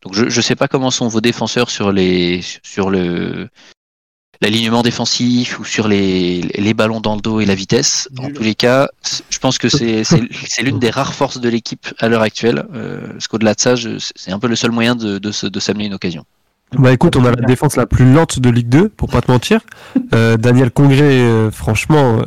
[0.03, 3.49] Donc je ne sais pas comment sont vos défenseurs sur les sur le
[4.41, 8.07] l'alignement défensif ou sur les, les ballons dans le dos et la vitesse.
[8.19, 8.87] En tous les cas,
[9.29, 12.65] je pense que c'est c'est l'une des rares forces de l'équipe à l'heure actuelle.
[12.73, 13.75] Euh, parce qu'au-delà de ça,
[14.15, 16.25] c'est un peu le seul moyen de, de, de s'amener une occasion.
[16.77, 19.31] Bah écoute, on a la défense la plus lente de Ligue 2, pour pas te
[19.31, 19.61] mentir.
[20.13, 22.21] Euh, Daniel Congré, euh, franchement,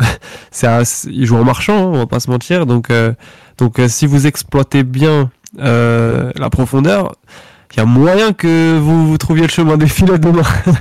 [1.07, 2.67] il joue en marchant, hein, on va pas se mentir.
[2.67, 3.13] Donc, euh,
[3.59, 7.15] donc euh, si vous exploitez bien euh, la profondeur,
[7.73, 10.43] il y a moyen que vous, vous trouviez le chemin des filets demain.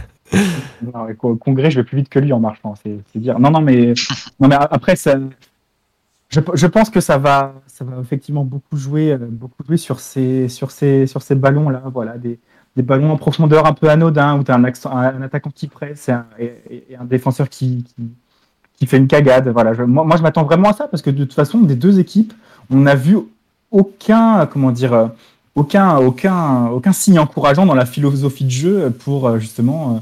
[0.82, 2.74] Non, au congrès, je vais plus vite que lui en marchant.
[2.82, 3.38] C'est dire.
[3.40, 3.94] Non, non, mais,
[4.50, 4.96] après,
[6.30, 10.48] je, pense que ça va, ça va effectivement beaucoup jouer, euh, beaucoup jouer sur ces,
[10.48, 11.84] sur ces, sur ces ballons-là.
[11.94, 12.40] Voilà, des,
[12.78, 17.06] ballons en profondeur un peu anodins où tu as un, attaquant qui presse et un,
[17.06, 17.84] défenseur qui,
[18.74, 19.50] qui, fait une cagade.
[19.50, 22.34] Voilà, moi, je m'attends vraiment à ça parce que de toute façon, des deux équipes,
[22.70, 23.18] on n'a vu
[23.70, 25.08] aucun, comment dire, euh,
[25.56, 30.00] aucun, aucun, aucun signe encourageant dans la philosophie de jeu pour euh, justement euh,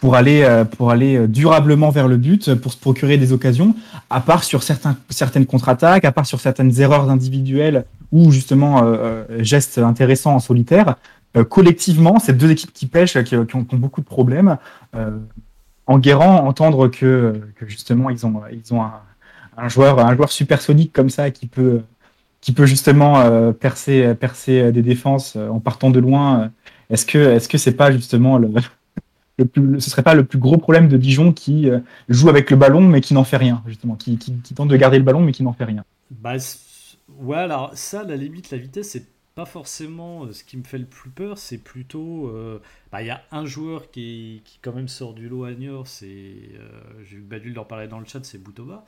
[0.00, 3.74] pour aller, euh, pour aller durablement vers le but, pour se procurer des occasions,
[4.10, 8.82] à part sur certains, certaines contre-attaques, à part sur certaines erreurs individuelles ou justement
[9.40, 10.94] gestes intéressants en solitaire.
[11.50, 14.56] Collectivement, ces deux équipes qui pêchent, qui, ont, beaucoup de problèmes,
[15.86, 18.94] en guérant, entendre que, que justement ils ont, ils ont un,
[19.58, 21.82] un joueur, un joueur supersonique comme ça qui peut,
[22.40, 26.42] qui peut justement euh, percer, percer des défenses euh, en partant de loin.
[26.42, 26.48] euh,
[26.90, 28.48] Est-ce que, est-ce que pas justement le,
[29.80, 32.82] ce serait pas le plus gros problème de Dijon qui euh, joue avec le ballon
[32.82, 34.18] mais qui n'en fait rien justement, qui,
[34.54, 35.84] tente de garder le ballon mais qui n'en fait rien?
[36.10, 36.36] Bah,
[37.08, 40.78] ouais, alors ça, la limite, la vitesse, c'est pas forcément euh, ce qui me fait
[40.78, 42.28] le plus peur, c'est plutôt.
[42.28, 42.60] euh,
[42.90, 45.86] bah, Il y a un joueur qui, qui, quand même, sort du lot à Niort,
[45.86, 46.06] c'est.
[46.54, 48.86] euh, J'ai eu Badul leur parler dans le chat, c'est Boutoba.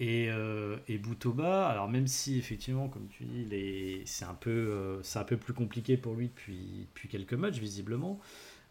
[0.00, 4.50] Et, euh, Boutoba, alors même si effectivement, comme tu dis, il est- c'est un, peu,
[4.50, 8.18] euh, c'est un peu plus compliqué pour lui depuis, quelques matchs, visiblement,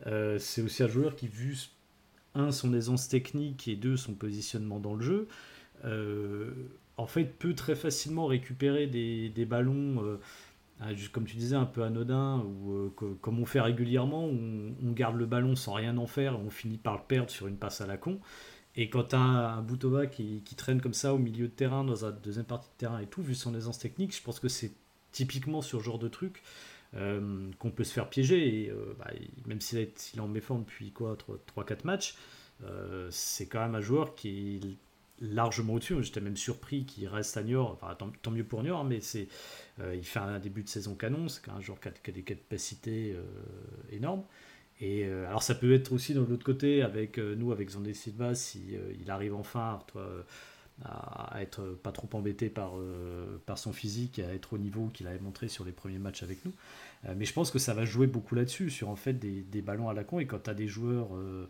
[0.07, 1.57] euh, c'est aussi un joueur qui, vu
[2.35, 5.27] un, son aisance technique et deux, son positionnement dans le jeu,
[6.97, 10.19] en fait, peut très facilement récupérer des, des ballons,
[11.11, 12.89] comme tu disais, un peu anodins, ou
[13.21, 16.49] comme on fait régulièrement, on, on garde le ballon sans rien en faire, et on
[16.49, 18.19] finit par le perdre sur une passe à la con.
[18.81, 22.45] Et quand un, Boutova qui, traîne comme ça au milieu de terrain, dans la deuxième
[22.45, 24.71] partie de terrain et tout, vu son aisance technique, je pense que c'est
[25.11, 26.41] typiquement sur ce genre de truc
[26.95, 28.63] euh, qu'on peut se faire piéger.
[28.63, 29.11] Et euh, bah,
[29.47, 31.17] même s'il est, en méforme depuis quoi
[31.57, 32.15] 3-4 matchs,
[32.63, 36.01] euh, c'est quand même un joueur qui est largement au-dessus.
[36.01, 37.77] J'étais même surpris qu'il reste à Niort.
[37.81, 39.27] Enfin, tant, mieux pour Niort, mais c'est,
[39.93, 41.27] il fait un début de saison canon.
[41.27, 43.13] C'est quand même un joueur qui a, des capacités
[43.91, 44.23] énormes.
[44.81, 47.93] Et euh, alors ça peut être aussi de l'autre côté avec euh, nous, avec Zondé
[47.93, 50.07] Silva, si euh, il arrive enfin toi,
[50.85, 52.73] à, être pas trop embêté par,
[53.45, 56.23] par son physique et à être au niveau qu'il avait montré sur les premiers matchs
[56.23, 56.53] avec nous.
[57.17, 59.89] Mais je pense que ça va jouer beaucoup là-dessus, sur en fait des, des ballons
[59.89, 60.19] à la con.
[60.19, 61.49] Et quand tu as des joueurs euh,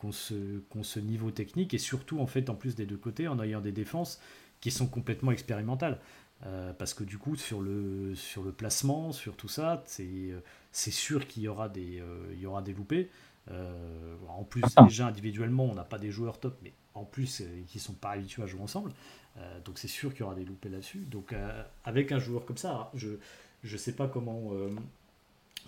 [0.00, 3.40] qui ont ce, niveau technique, et surtout en fait en plus des deux côtés, en
[3.40, 4.20] ayant des défenses
[4.60, 6.00] qui sont complètement expérimentales.
[6.78, 10.34] Parce que du coup, sur le, sur le placement, sur tout ça, c'est
[10.76, 13.10] c'est sûr qu'il y aura des, euh, il y aura des loupés.
[13.50, 17.62] Euh, en plus, déjà individuellement, on n'a pas des joueurs top, mais en plus, euh,
[17.68, 18.92] qui sont pas habitués à jouer ensemble.
[19.66, 21.00] Donc c'est sûr qu'il y aura des loupés là-dessus.
[21.10, 21.34] Donc
[21.84, 23.10] avec un joueur comme ça, je
[23.64, 24.52] je sais pas comment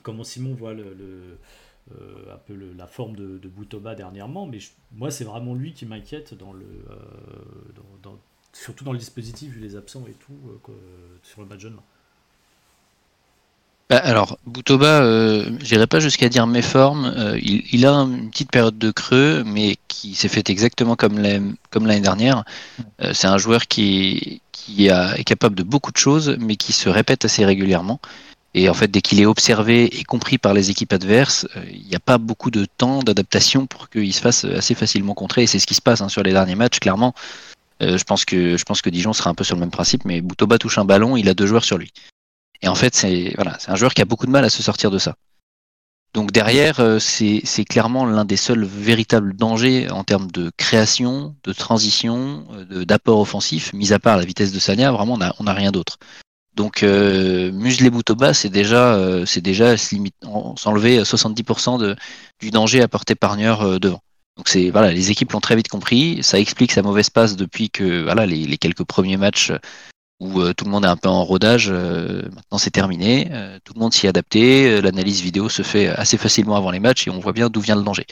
[0.03, 1.39] comment Simon voit le, le-
[2.01, 5.55] euh, un peu le- la forme de, de Boutoba dernièrement, mais je- moi c'est vraiment
[5.55, 6.97] lui qui m'inquiète dans le euh,
[8.03, 8.19] dans- dans-
[8.53, 10.39] surtout dans le dispositif vu les absents et tout
[10.69, 10.73] euh,
[11.23, 11.83] sur le match de demain.
[13.91, 17.07] Bah, alors, Boutoba, euh, j'irai pas jusqu'à dire méforme.
[17.16, 21.18] Euh, il, il a une petite période de creux, mais qui s'est fait exactement comme
[21.18, 22.45] l'année comme l'année dernière.
[23.03, 26.72] Euh, c'est un joueur qui, qui a- est capable de beaucoup de choses, mais qui
[26.74, 27.99] se répète assez régulièrement.
[28.55, 31.86] Et en fait, dès qu'il est observé et compris par les équipes adverses, euh, il
[31.89, 35.45] n'y a pas beaucoup de temps d'adaptation pour qu'il se fasse assez facilement contrer.
[35.45, 37.14] Et c'est ce qui se passe hein, sur les derniers matchs, clairement.
[37.82, 40.05] Euh, je pense que je pense que Dijon sera un peu sur le même principe,
[40.05, 41.93] mais Boutoba touche un ballon, il a deux joueurs sur lui.
[42.63, 44.63] Et en fait, c'est voilà, c'est un joueur qui a beaucoup de mal à se
[44.63, 45.15] sortir de ça.
[46.15, 51.53] Donc derrière, euh, c'est clairement l'un des seuls véritables dangers en termes de création, de
[51.53, 55.47] transition, euh, d'apport offensif, mis à part la vitesse de Sagna, vraiment on a, on
[55.47, 55.99] a rien d'autre.
[56.59, 61.95] Donc euh, museler Boutoba, c'est déjà, euh, c'est déjà s'enlever 70% de,
[62.41, 64.01] du danger apporté par euh, devant.
[64.37, 66.19] Donc c'est voilà, les équipes l'ont très vite compris.
[66.25, 69.53] Ça explique sa mauvaise passe depuis que voilà les, les quelques premiers matchs
[70.21, 71.69] où euh, tout le monde est un peu en rodage.
[71.71, 73.29] euh, maintenant, c'est terminé.
[73.33, 74.81] euh, tout le monde s'y est adapté.
[74.81, 77.77] L'analyse vidéo se fait assez facilement avant les matchs et on voit bien d'où vient
[77.77, 78.07] le danger.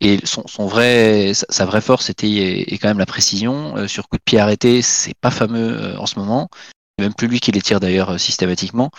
[0.00, 2.28] Et son, vrai, sa, vraie force était
[2.72, 3.88] est quand même la précision.
[3.88, 6.48] Sur coup de pied arrêté, c'est pas fameux en ce moment.
[7.00, 8.90] Même plus lui qui les tire d'ailleurs systématiquement.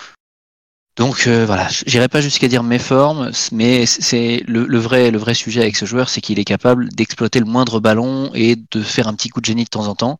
[0.99, 5.61] Donc euh, voilà, j'irai pas jusqu'à dire méforme, mais c'est le vrai, le vrai sujet
[5.61, 9.13] avec ce joueur, c'est qu'il est capable d'exploiter le moindre ballon et de faire un
[9.13, 10.17] petit coup de génie de temps en temps.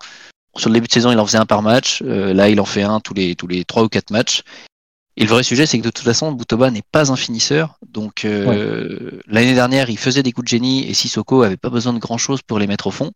[0.59, 2.03] Sur le début de saison, il en faisait un par match.
[2.05, 4.43] Euh, là, il en fait un tous les tous les trois ou quatre matchs.
[5.19, 7.77] Et le vrai sujet, c'est que de toute façon, Boutoba n'est pas un finisseur.
[7.85, 11.91] Donc euh, l'année dernière, il faisait des coups de génie et Sissoko avait pas besoin
[11.91, 13.11] de grand chose pour les mettre au fond.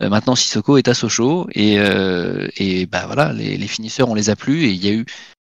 [0.00, 4.14] Euh, maintenant, Sissoko est à Sochaux et, euh, et bah voilà, les, les, finisseurs, on
[4.14, 4.66] les a plus.
[4.66, 5.04] Et il y a eu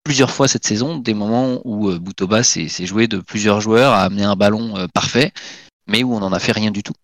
[0.04, 4.24] plusieurs fois cette saison des moments où Boutoba s'est joué de plusieurs joueurs, a amené
[4.24, 5.32] un ballon parfait,
[5.86, 6.96] mais où on n'en a fait rien du tout.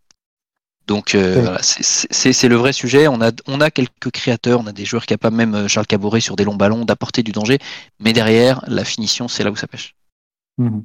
[0.87, 3.09] Donc euh, voilà, c'est le vrai sujet.
[3.09, 6.21] On a, on a quelques créateurs, on a des joueurs capables, même euh, Charles Cabouret
[6.21, 7.59] sur des longs ballons, d'apporter du danger.
[7.99, 9.95] Mais derrière, la finition, c'est là où ça pêche.
[10.57, 10.79] Mmh.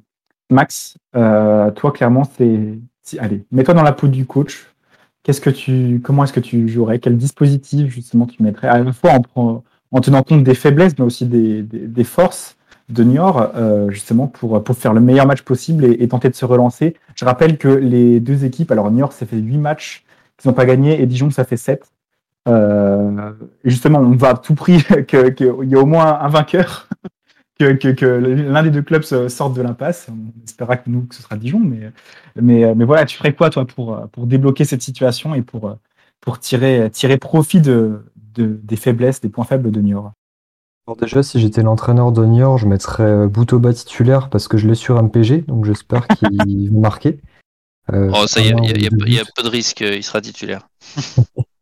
[0.50, 2.78] Max, euh, toi clairement, c'est.
[3.18, 4.66] Allez, mets-toi dans la peau du coach.
[5.22, 6.98] Qu'est-ce que tu, comment est-ce que tu jouerais?
[6.98, 8.66] Quel dispositif justement tu mettrais?
[8.66, 12.57] À la fois en, en tenant compte des faiblesses, mais aussi des, des, des forces
[12.93, 16.45] de Niort, euh, justement pour, pour faire le meilleur match possible et, tenter de se
[16.45, 16.95] relancer.
[17.14, 20.05] Je rappelle que les deux équipes, alors Niort, ça fait 8 matchs
[20.36, 21.84] qu'ils n'ont pas gagné et Dijon, ça fait 7.
[22.49, 23.32] Euh,
[23.64, 26.88] justement, on va à tout prix qu'il y ait au moins un vainqueur,
[27.59, 30.09] que, l'un des deux clubs sorte de l'impasse.
[30.11, 31.93] On espérera que nous, que ce sera Dijon, mais,
[32.36, 35.76] mais, mais voilà, tu ferais quoi, toi, pour, pour débloquer cette situation et pour,
[36.20, 38.03] pour tirer, tirer profit de,
[38.36, 40.12] des faiblesses, des points faibles de Niort
[40.87, 44.74] Alors déjà, si j'étais l'entraîneur de Niort, je mettrais Boutoba titulaire parce que je l'ai
[44.74, 46.28] sur MPG, donc j'espère qu'il
[46.72, 47.20] va marquer.
[47.93, 50.20] Euh, oh, ça y est, il y, y, y, a peu de risque, il sera
[50.20, 50.68] titulaire.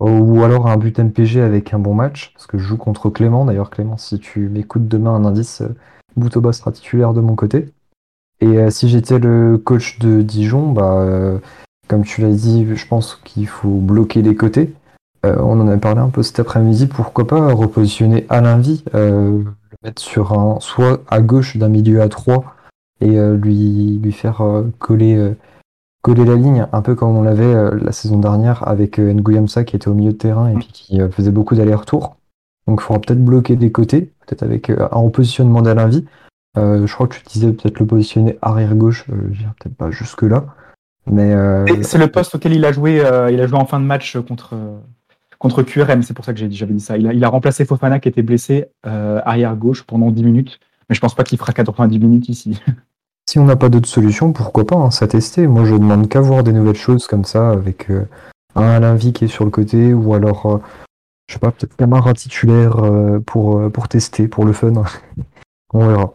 [0.00, 3.44] Ou alors un but MPG avec un bon match, parce que je joue contre Clément.
[3.44, 5.62] D'ailleurs, Clément, si tu m'écoutes demain un indice,
[6.16, 7.68] Boutoba sera titulaire de mon côté.
[8.40, 11.38] Et euh, si j'étais le coach de Dijon, bah, euh,
[11.86, 14.72] comme tu l'as dit, je pense qu'il faut bloquer les côtés.
[15.26, 19.44] Euh, on en a parlé un peu cet après-midi, pourquoi pas repositionner Alain Vie, le
[19.82, 22.44] mettre sur un, soit à gauche d'un milieu à 3
[23.02, 24.42] et lui, lui faire
[24.78, 25.34] coller
[26.02, 29.64] coller la ligne, un peu comme on l'avait euh, la saison dernière avec euh, Nguyamsa
[29.64, 32.16] qui était au milieu de terrain et qui euh, faisait beaucoup d'allers-retours.
[32.66, 36.04] Donc il faudra peut-être bloquer des côtés, peut-être avec un repositionnement d'Alain Vie.
[36.56, 40.44] je crois que tu disais peut-être le positionner arrière-gauche, je peut-être pas jusque-là.
[41.06, 41.34] Mais
[41.82, 44.54] c'est le poste auquel il a joué, il a joué en fin de match contre,
[45.40, 46.96] contre QRM, c'est pour ça que j'avais dit ça.
[46.96, 51.00] Il a, il a, remplacé Fofana qui était blessé arrière-gauche pendant 10 minutes, mais je
[51.00, 52.60] pense pas qu'il fera 90 minutes ici.
[53.30, 55.46] Si on n'a pas d'autre solution, pourquoi pas, hein, ça tester.
[55.46, 58.04] Moi, je demande qu'à voir des nouvelles choses comme ça, avec euh,
[58.56, 60.58] un Alain Vie qui est sur le côté, ou alors, euh,
[61.28, 64.72] je sais pas, peut-être Camara titulaire euh, pour, pour tester, pour le fun.
[65.72, 66.12] on verra.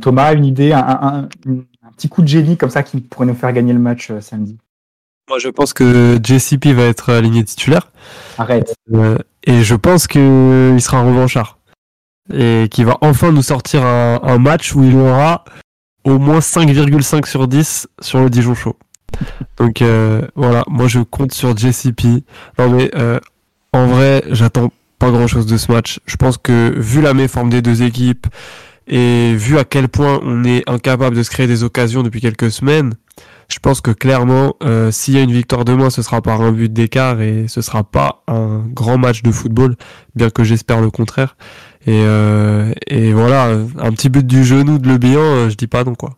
[0.00, 3.34] Thomas, une idée, un, un, un, petit coup de génie comme ça qui pourrait nous
[3.34, 4.56] faire gagner le match samedi?
[5.32, 7.90] Moi, je pense que JCP va être aligné titulaire.
[8.36, 8.74] Arrête.
[9.44, 11.58] et je pense qu'il sera revanchard
[12.30, 15.46] et qui va enfin nous sortir un, un match où il aura
[16.04, 18.76] au moins 5,5 sur 10 sur le Dijon Show.
[19.56, 22.24] Donc euh, voilà, moi je compte sur JCP.
[22.58, 23.18] Non mais euh,
[23.72, 26.00] en vrai, j'attends pas grand chose de ce match.
[26.04, 28.26] Je pense que vu la méforme des deux équipes
[28.86, 32.50] et vu à quel point on est incapable de se créer des occasions depuis quelques
[32.50, 32.92] semaines,
[33.48, 36.52] je pense que clairement, euh, s'il y a une victoire demain, ce sera par un
[36.52, 39.76] but d'écart et ce sera pas un grand match de football,
[40.14, 41.36] bien que j'espère le contraire.
[41.86, 42.72] Et, euh,
[43.14, 46.16] voilà, un petit but du genou de Le Bihan, euh, je dis pas non quoi.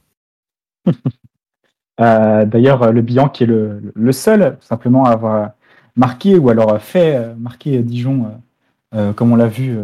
[1.99, 5.51] D'ailleurs, Le Bihan qui est le, seul simplement à avoir
[5.97, 8.33] marqué ou alors fait marquer Dijon,
[9.14, 9.79] comme on l'a vu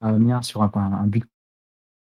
[0.00, 0.70] à Amiens sur un,
[1.06, 1.24] but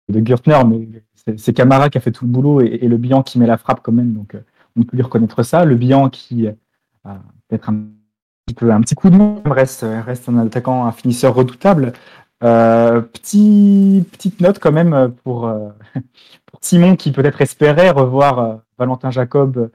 [0.07, 3.23] de Gürtner, mais c'est Camara qui a fait tout le boulot et, et, Le Bihan
[3.23, 4.35] qui met la frappe quand même, donc
[4.75, 5.65] on peut lui reconnaître ça.
[5.65, 7.17] Le Bihan qui a
[7.47, 11.93] peut-être un petit coup de main, reste, un attaquant, un finisseur redoutable.
[12.41, 15.69] Euh, petit, petite note quand même pour, euh,
[16.45, 19.67] pour Simon qui peut-être espérait revoir euh, Valentin Jacob euh,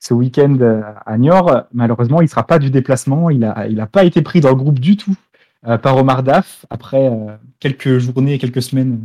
[0.00, 0.56] ce week-end
[1.04, 1.64] à Niort.
[1.72, 3.28] Malheureusement, il ne sera pas du déplacement.
[3.28, 5.14] Il n'a a pas été pris dans le groupe du tout
[5.82, 7.12] par Omar Daf après
[7.58, 8.98] quelques journées quelques semaines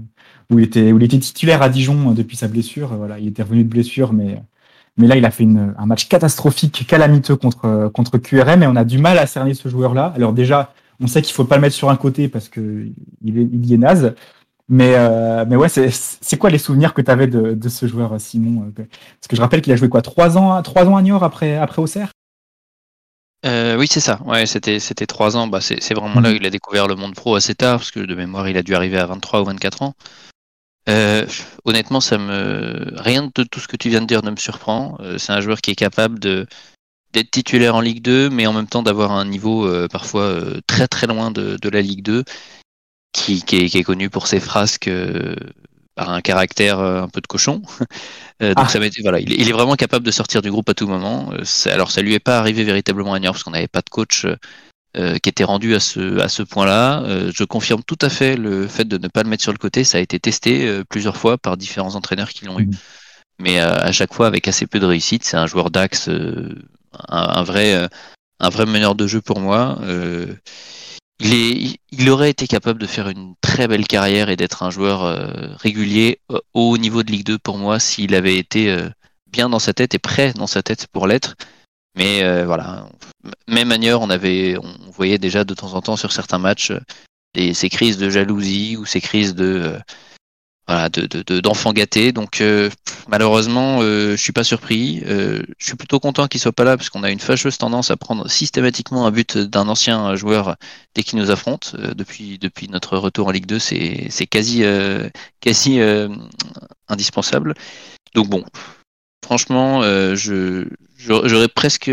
[0.50, 2.96] où il, était, où il était titulaire à Dijon depuis sa blessure.
[2.96, 4.41] Voilà, il était revenu de blessure, mais,
[4.98, 8.76] mais là, il a fait une, un match catastrophique, calamiteux contre, contre QRM et on
[8.76, 10.14] a du mal à cerner ce joueur-là.
[10.16, 12.88] Alors déjà, on sait qu'il faut pas le mettre sur un côté parce que
[13.22, 14.16] il, est, il y est naze.
[14.68, 18.20] Mais, euh, mais ouais, c'est quoi les souvenirs que tu avais de, de, ce joueur,
[18.20, 21.24] Simon Parce que je rappelle qu'il a joué quoi Trois ans, trois ans à Niort
[21.24, 22.10] après, après Auxerre?
[23.46, 24.20] Euh, oui, c'est ça.
[24.26, 25.46] Ouais, c'était c'était trois ans.
[25.46, 28.00] Bah, c'est vraiment là où il a découvert le monde pro assez tard, parce que
[28.00, 29.93] de mémoire, il a dû arriver à 23 ou 24 ans.
[30.88, 31.26] Euh,
[31.64, 34.98] honnêtement, ça me rien de tout ce que tu viens de dire ne me surprend.
[35.00, 36.48] Euh, c'est un joueur qui est capable de
[37.16, 40.60] d'être titulaire en Ligue 2, mais en même temps d'avoir un niveau euh, parfois euh,
[40.68, 42.26] très très loin de, de, la Ligue 2,
[43.14, 45.34] qui, qui, est, qui, est, connu pour ses frasques euh,
[45.96, 47.62] par un caractère un peu de cochon.
[48.42, 48.68] donc ah.
[48.68, 51.32] ça voilà, il, il, est vraiment capable de sortir du groupe à tout moment.
[51.68, 54.26] alors ça lui est pas arrivé véritablement à Niort parce qu'on n'avait pas de coach
[54.98, 57.04] euh, qui était rendu à ce, à ce point-là.
[57.04, 59.58] Euh, je confirme tout à fait le fait de ne pas le mettre sur le
[59.58, 59.84] côté.
[59.84, 62.70] Ça a été testé euh, plusieurs fois par différents entraîneurs qui l'ont eu,
[63.39, 65.26] mais à chaque fois avec assez peu de réussite.
[65.26, 66.56] C'est un joueur d'axe, un,
[67.10, 67.89] un, vrai,
[68.39, 69.80] un vrai meneur de jeu pour moi.
[71.20, 74.70] il, est, il aurait été capable de faire une très belle carrière et d'être un
[74.70, 78.74] joueur régulier au haut niveau de Ligue 2 pour moi s'il avait été
[79.30, 81.36] bien dans sa tête et prêt dans sa tête pour l'être.
[81.96, 82.88] Mais euh, voilà,
[83.48, 86.74] même manière, on avait, on voyait déjà de temps en temps sur certains matchs
[87.34, 89.80] des, ces crises de jalousie ou ces crises de euh,
[90.68, 92.12] voilà, de, de, d'enfants gâtés.
[92.12, 92.70] Donc euh,
[93.08, 95.04] malheureusement, je suis pas surpris.
[95.06, 97.98] je suis plutôt content qu'il soit pas là parce qu'on a une fâcheuse tendance à
[97.98, 100.56] prendre systématiquement un but d'un ancien joueur
[100.96, 101.76] dès qu'il nous affronte.
[101.78, 104.64] depuis depuis notre retour en Ligue 2, c'est c'est quasi
[105.39, 105.80] quasi
[106.89, 107.54] indispensable.
[108.16, 108.43] Donc bon,
[109.26, 110.68] franchement, je
[111.06, 111.90] J'aurais presque.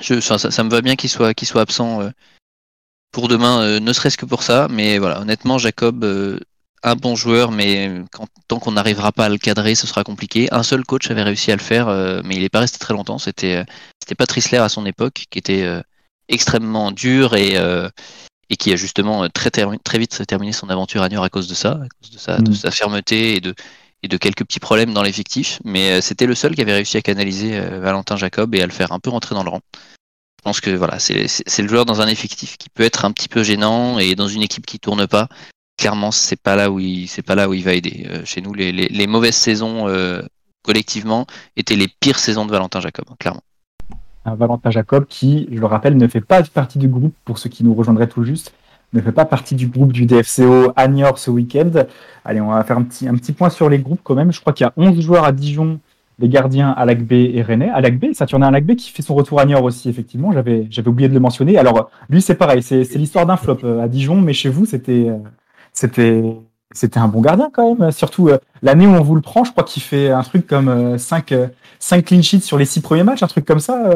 [0.00, 2.10] Je, ça, ça, me va bien qu'il soit, qu'il soit absent euh,
[3.12, 4.66] pour demain, euh, ne serait-ce que pour ça.
[4.70, 6.38] Mais voilà, honnêtement, Jacob, euh,
[6.82, 10.48] un bon joueur, mais quand, tant qu'on n'arrivera pas à le cadrer, ce sera compliqué.
[10.52, 11.88] Un seul coach avait réussi à le faire,
[12.24, 13.18] mais il n'est pas resté très longtemps.
[13.18, 13.64] C'était,
[14.00, 15.68] c'était Patrice Lair à son époque, qui était
[16.28, 17.56] extrêmement dur et,
[18.48, 21.54] et qui a justement très, très vite terminé son aventure à Niort à cause de
[21.54, 22.54] ça, à cause de sa, de mm.
[22.54, 23.54] sa fermeté et de,
[24.02, 26.96] et de quelques petits problèmes dans l'effectif, mais euh, c'était le seul qui avait réussi
[26.96, 29.60] à canaliser euh, Valentin Jacob et à le faire un peu rentrer dans le rang.
[30.38, 33.28] Je pense que voilà, c'est le joueur dans un effectif qui peut être un petit
[33.28, 35.28] peu gênant et dans une équipe qui tourne pas.
[35.76, 38.06] Clairement, c'est pas là où il c'est pas là où il va aider.
[38.08, 39.86] Euh, chez nous, les, les, mauvaises saisons
[40.62, 41.26] collectivement
[41.56, 43.42] étaient les pires saisons de Valentin Jacob, hein, clairement.
[44.24, 47.64] Valentin Jacob qui, je le rappelle, ne fait pas partie du groupe pour ceux qui
[47.64, 48.52] nous rejoindraient tout juste
[48.92, 51.70] ne fait pas partie du groupe du DFCO à Niort ce week-end.
[52.24, 54.32] Allez, on va faire un petit, un petit point sur les groupes quand même.
[54.32, 55.78] Je crois qu'il y a 11 joueurs à Dijon,
[56.18, 57.70] les gardiens Alac B et René.
[57.70, 60.32] Alac B, Saturnin Alac B qui fait son retour à Niort aussi, effectivement.
[60.32, 61.56] J'avais, j'avais oublié de le mentionner.
[61.56, 64.66] Alors, lui, c'est pareil, c'est, c'est l'histoire d'un flop euh, à Dijon, mais chez vous,
[64.66, 65.18] c'était, euh,
[65.72, 66.22] c'était,
[66.72, 67.92] c'était un bon gardien quand même.
[67.92, 70.98] Surtout euh, l'année où on vous le prend, je crois qu'il fait un truc comme
[70.98, 71.32] 5,
[71.78, 73.90] 5 clean sheets sur les 6 premiers matchs, un truc comme ça.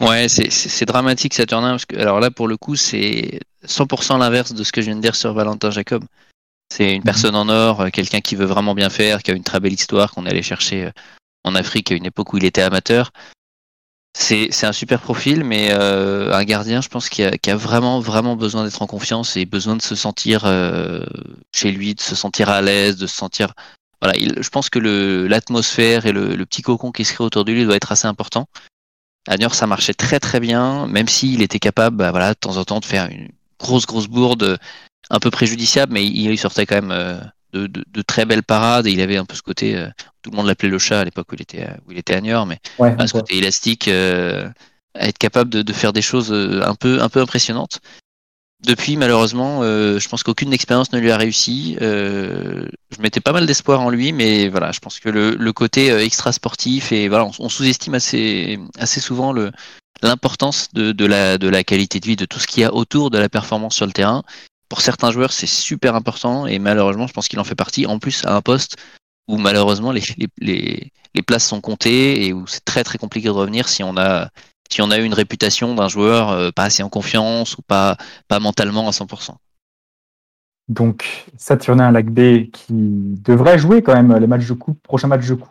[0.00, 4.62] Ouais, c'est dramatique Saturnin, parce que alors là pour le coup c'est 100% l'inverse de
[4.62, 6.04] ce que je viens de dire sur Valentin Jacob.
[6.72, 7.04] C'est une mhm.
[7.04, 9.72] personne en or, euh, quelqu'un qui veut vraiment bien faire, qui a une très belle
[9.72, 10.90] histoire qu'on allait chercher euh,
[11.44, 13.10] en Afrique à une époque où il était amateur.
[14.18, 18.00] C'est un super profil, mais euh, un gardien, je pense, qui a, qui a vraiment,
[18.00, 20.50] vraiment besoin d'être en confiance et besoin de se sentir
[21.54, 23.52] chez lui, de se sentir à l'aise, de se sentir.
[24.00, 27.44] Voilà, il, je pense que l'atmosphère et le, le, petit cocon qui se crée autour
[27.44, 28.48] de lui doit être assez important.
[29.26, 32.56] À Niort, ça marchait très très bien, même s'il était capable, bah, voilà, de temps
[32.56, 34.58] en temps, de faire une grosse grosse bourde
[35.10, 37.18] un peu préjudiciable, mais il, sortait quand même euh,
[37.52, 39.88] de, de, de, très belles parades et il avait un peu ce côté, euh,
[40.22, 42.20] tout le monde l'appelait le chat à l'époque où il était où il était à
[42.20, 42.58] Niort, mais
[43.06, 44.48] ce côté élastique, euh,
[44.94, 47.80] à être capable de, de, faire des choses un peu un peu impressionnantes.
[48.66, 51.76] Depuis, malheureusement, euh, je pense qu'aucune expérience ne lui a réussi.
[51.82, 55.92] Euh, je mettais pas mal d'espoir en lui, mais voilà, je pense que le, côté
[55.92, 59.32] euh, extra sportif et voilà, on, sous-estime assez, assez souvent
[60.02, 62.74] l'importance de, de, la, de la qualité de vie, de tout ce qu'il y a
[62.74, 64.24] autour de la performance sur le terrain.
[64.68, 67.86] Pour certains joueurs, c'est super important et malheureusement, je pense qu'il en fait partie.
[67.86, 68.74] En plus, à un poste
[69.28, 70.02] où malheureusement les,
[70.40, 74.28] les places sont comptées et où c'est très très compliqué de revenir si on a
[74.70, 77.96] si on a eu une réputation d'un joueur euh, pas assez en confiance ou pas,
[78.28, 79.30] pas mentalement à 100%.
[80.68, 85.26] Donc, Saturnin Lac B qui devrait jouer quand même les matchs de coupe, prochain match
[85.26, 85.48] de coupe,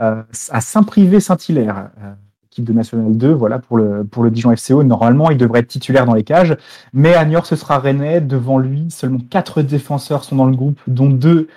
[0.00, 2.12] euh, à Saint-Privé-Saint-Hilaire, euh,
[2.50, 4.82] équipe de National 2, voilà, pour le, pour le Dijon FCO.
[4.82, 6.56] Normalement, il devrait être titulaire dans les cages,
[6.92, 8.20] mais à Niort, ce sera Rennais.
[8.20, 11.48] Devant lui, seulement quatre défenseurs sont dans le groupe, dont deux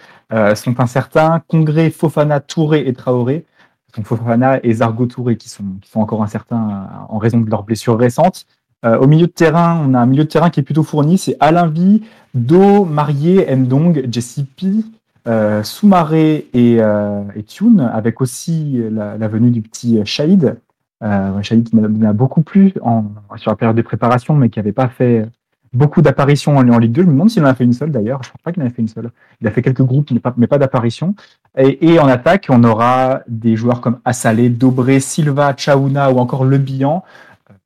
[0.55, 3.45] sont incertains, Congré, Fofana, Touré et Traoré.
[4.01, 7.63] Fofana et Zargo Touré qui sont, qui sont encore incertains euh, en raison de leurs
[7.63, 8.45] blessures récentes.
[8.85, 11.17] Euh, au milieu de terrain, on a un milieu de terrain qui est plutôt fourni.
[11.17, 14.83] C'est Alain Vi, Do, Marié, Ndong, Jesse P,
[15.25, 20.57] euh, Soumaré et, euh, et Tune, avec aussi la, venue du petit Shahid.
[21.01, 22.73] Euh, Shahid qui m'a beaucoup plu
[23.37, 25.25] sur la période de préparation, mais qui n'avait pas fait
[25.73, 27.01] beaucoup d'apparitions en, Ligue 2.
[27.01, 28.21] Je me demande s'il en a fait une seule d'ailleurs.
[28.23, 29.11] Je ne pense pas qu'il en a fait une seule.
[29.41, 31.15] Il a fait quelques groupes, mais pas, pas d'apparition.
[31.57, 36.57] Et, en attaque, on aura des joueurs comme Assalé, Dobré, Silva, Chaouna ou encore Le
[36.57, 37.03] Bihan.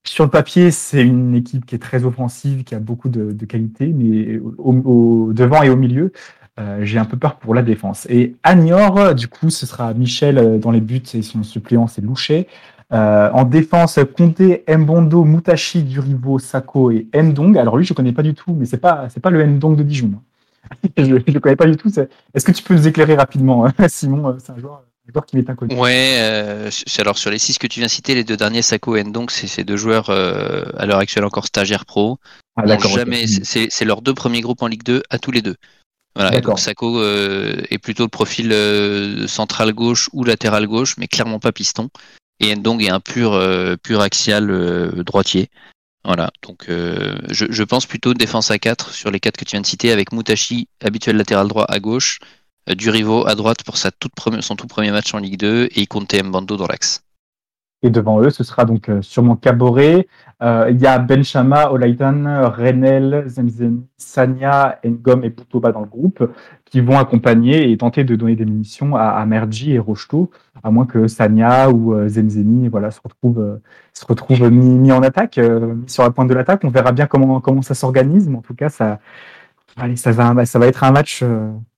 [0.03, 3.87] Sur le papier, c'est une équipe qui est très offensive, qui a beaucoup de, qualité,
[3.87, 6.13] mais au, devant et au milieu,
[6.59, 8.07] euh, j'ai un peu peur pour la défense.
[8.09, 12.01] Et Agnor, du coup, ce sera Michel euh, dans les buts et son suppléant, c'est
[12.01, 12.47] Louchet.
[12.93, 17.57] Euh, en défense, Conté, Mbondo, Mutashi, Durivo, Sako et Ndong.
[17.57, 19.83] Alors lui, je connais pas du tout, mais c'est pas c'est pas le Ndong de
[19.83, 20.13] Dijon.
[20.97, 21.89] je ne connais pas du tout.
[22.33, 24.83] Est-ce que tu peux nous éclairer rapidement, Simon C'est un joueur
[25.25, 25.75] qui m'est inconnu.
[25.75, 26.69] Ouais, euh,
[26.99, 29.31] alors sur les six que tu viens de citer, les deux derniers, Sako et donc
[29.31, 32.19] c'est ces deux joueurs euh, à l'heure actuelle encore stagiaires pro.
[32.57, 35.55] Ah, jamais, c'est- leurs deux premiers groupes en Ligue 2 à tous les deux.
[36.15, 41.07] Voilà, donc Sako euh, est plutôt le profil euh, central gauche ou latéral gauche, mais
[41.07, 41.89] clairement pas piston.
[42.39, 45.49] Et Ndong est un pur, euh, pur axial euh, droitier.
[46.07, 49.61] Voilà, donc euh, je, pense plutôt défense à 4 sur les quatre que tu viens
[49.61, 52.19] de citer, avec Mutashi, habituel latéral droit à gauche,
[52.69, 55.67] euh, Durivo à droite pour sa toute première, son tout premier match en Ligue 2,
[55.75, 57.03] et Conte Mbando dans l'axe.
[57.83, 60.07] Et devant eux, ce sera donc euh, sûrement Caboret.
[60.41, 66.27] Euh, Il y a Benchama, Olaitan, Renel, Zemzemi, Sanya, Ngom et Boutoba dans le groupe
[66.65, 70.31] qui vont accompagner et tenter de donner des munitions à, à Merji et Rocheteau,
[70.63, 73.61] à moins que Sanya ou euh, Zemzemi voilà, se retrouvent, euh,
[73.93, 76.63] se retrouvent mis, en attaque, euh, mis sur la pointe de l'attaque.
[76.63, 78.99] On verra bien comment, comment ça s'organise, mais en tout cas, ça,
[79.77, 81.23] allez, ça, va, ça va être un match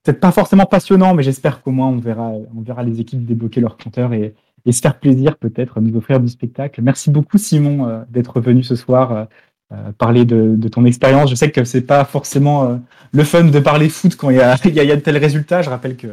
[0.03, 3.61] peut-être pas forcément passionnant, mais j'espère qu'au moins on verra, on verra les équipes débloquer
[3.61, 4.33] leur compteur et,
[4.65, 6.81] et se faire plaisir peut-être, nous offrir du spectacle.
[6.81, 9.25] Merci beaucoup Simon euh, d'être venu ce soir euh,
[9.71, 11.29] euh, parler de, de ton expérience.
[11.29, 12.75] Je sais que c'est pas forcément euh,
[13.11, 14.95] le fun de parler foot quand il y a, il y a, il y a
[14.95, 15.61] de tels résultats.
[15.61, 16.07] Je rappelle que,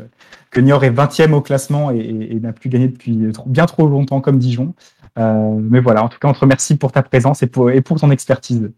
[0.51, 3.67] que Niort est 20e au classement et, et- et n'a plus gagné depuis trop- bien
[3.67, 4.75] trop longtemps comme Dijon.
[5.19, 7.81] Euh, mais voilà, en tout cas, on te remercie pour ta présence et pour, et
[7.81, 8.71] pour ton expertise.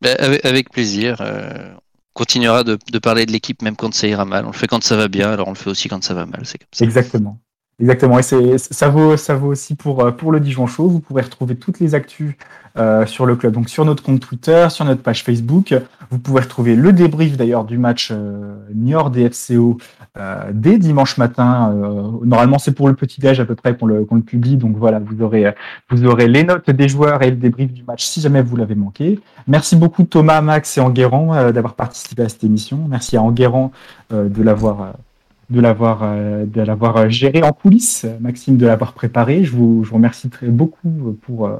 [0.00, 1.16] Ben, avec, avec plaisir.
[1.20, 1.76] on
[2.12, 4.44] continuera de, de parler de l'équipe même quand ça ira mal.
[4.44, 6.26] On le fait quand ça va bien, alors on le fait aussi quand ça va
[6.26, 6.40] mal.
[6.44, 6.84] C'est comme ça.
[6.84, 7.38] Exactement.
[7.80, 8.18] Exactement.
[8.18, 8.22] Et
[8.58, 10.88] ça vaut, ça vaut aussi pour, euh, pour le Dijon Show.
[10.88, 12.34] Vous pouvez retrouver toutes les actus
[12.76, 15.72] euh, sur le club, donc sur notre compte Twitter, sur notre page Facebook.
[16.10, 19.78] Vous pouvez retrouver le débrief d'ailleurs du match euh, Niort DFCO
[20.16, 21.72] euh, dès dimanche matin.
[22.24, 24.56] Normalement, c'est pour le petit déj à peu près qu'on le, le publie.
[24.56, 25.54] Donc voilà, vous aurez,
[25.88, 28.74] vous aurez les notes des joueurs et le débrief du match si jamais vous l'avez
[28.74, 29.20] manqué.
[29.46, 32.86] Merci beaucoup Thomas, Max et Enguerrand d'avoir participé à cette émission.
[32.88, 33.70] Merci à Enguerrand
[34.10, 34.94] de l'avoir
[35.50, 39.44] de l'avoir euh, de l'avoir euh, géré en coulisses, Maxime de l'avoir préparé.
[39.44, 41.56] Je vous, je vous remercie très beaucoup pour euh,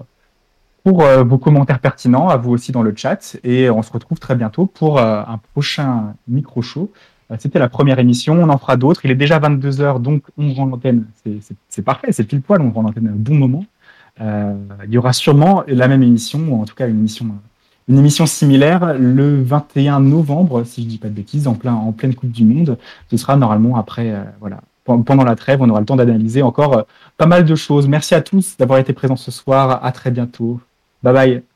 [0.83, 4.35] pour vos commentaires pertinents, à vous aussi dans le chat, et on se retrouve très
[4.35, 6.93] bientôt pour un prochain micro show.
[7.39, 9.03] C'était la première émission, on en fera d'autres.
[9.07, 11.07] Il est déjà 22 h donc on rend l'antenne.
[11.71, 13.65] C'est- parfait, c'est pile poil, on rend l'antenne à un bon moment.
[14.21, 17.29] Il y aura sûrement la même émission, ou en tout cas une émission
[17.89, 21.93] une émission similaire le 21 novembre, si je dis pas de bêtises, en, plein, en
[21.93, 22.79] pleine Coupe du Monde.
[23.11, 26.43] Ce sera normalement après, euh, voilà, Pen- pendant la trêve, on aura le temps d'analyser
[26.43, 26.83] encore euh,
[27.17, 27.87] pas mal de choses.
[27.89, 29.85] Merci à tous d'avoir été présents ce soir.
[29.85, 30.61] À très bientôt.
[31.03, 31.54] Bye bye.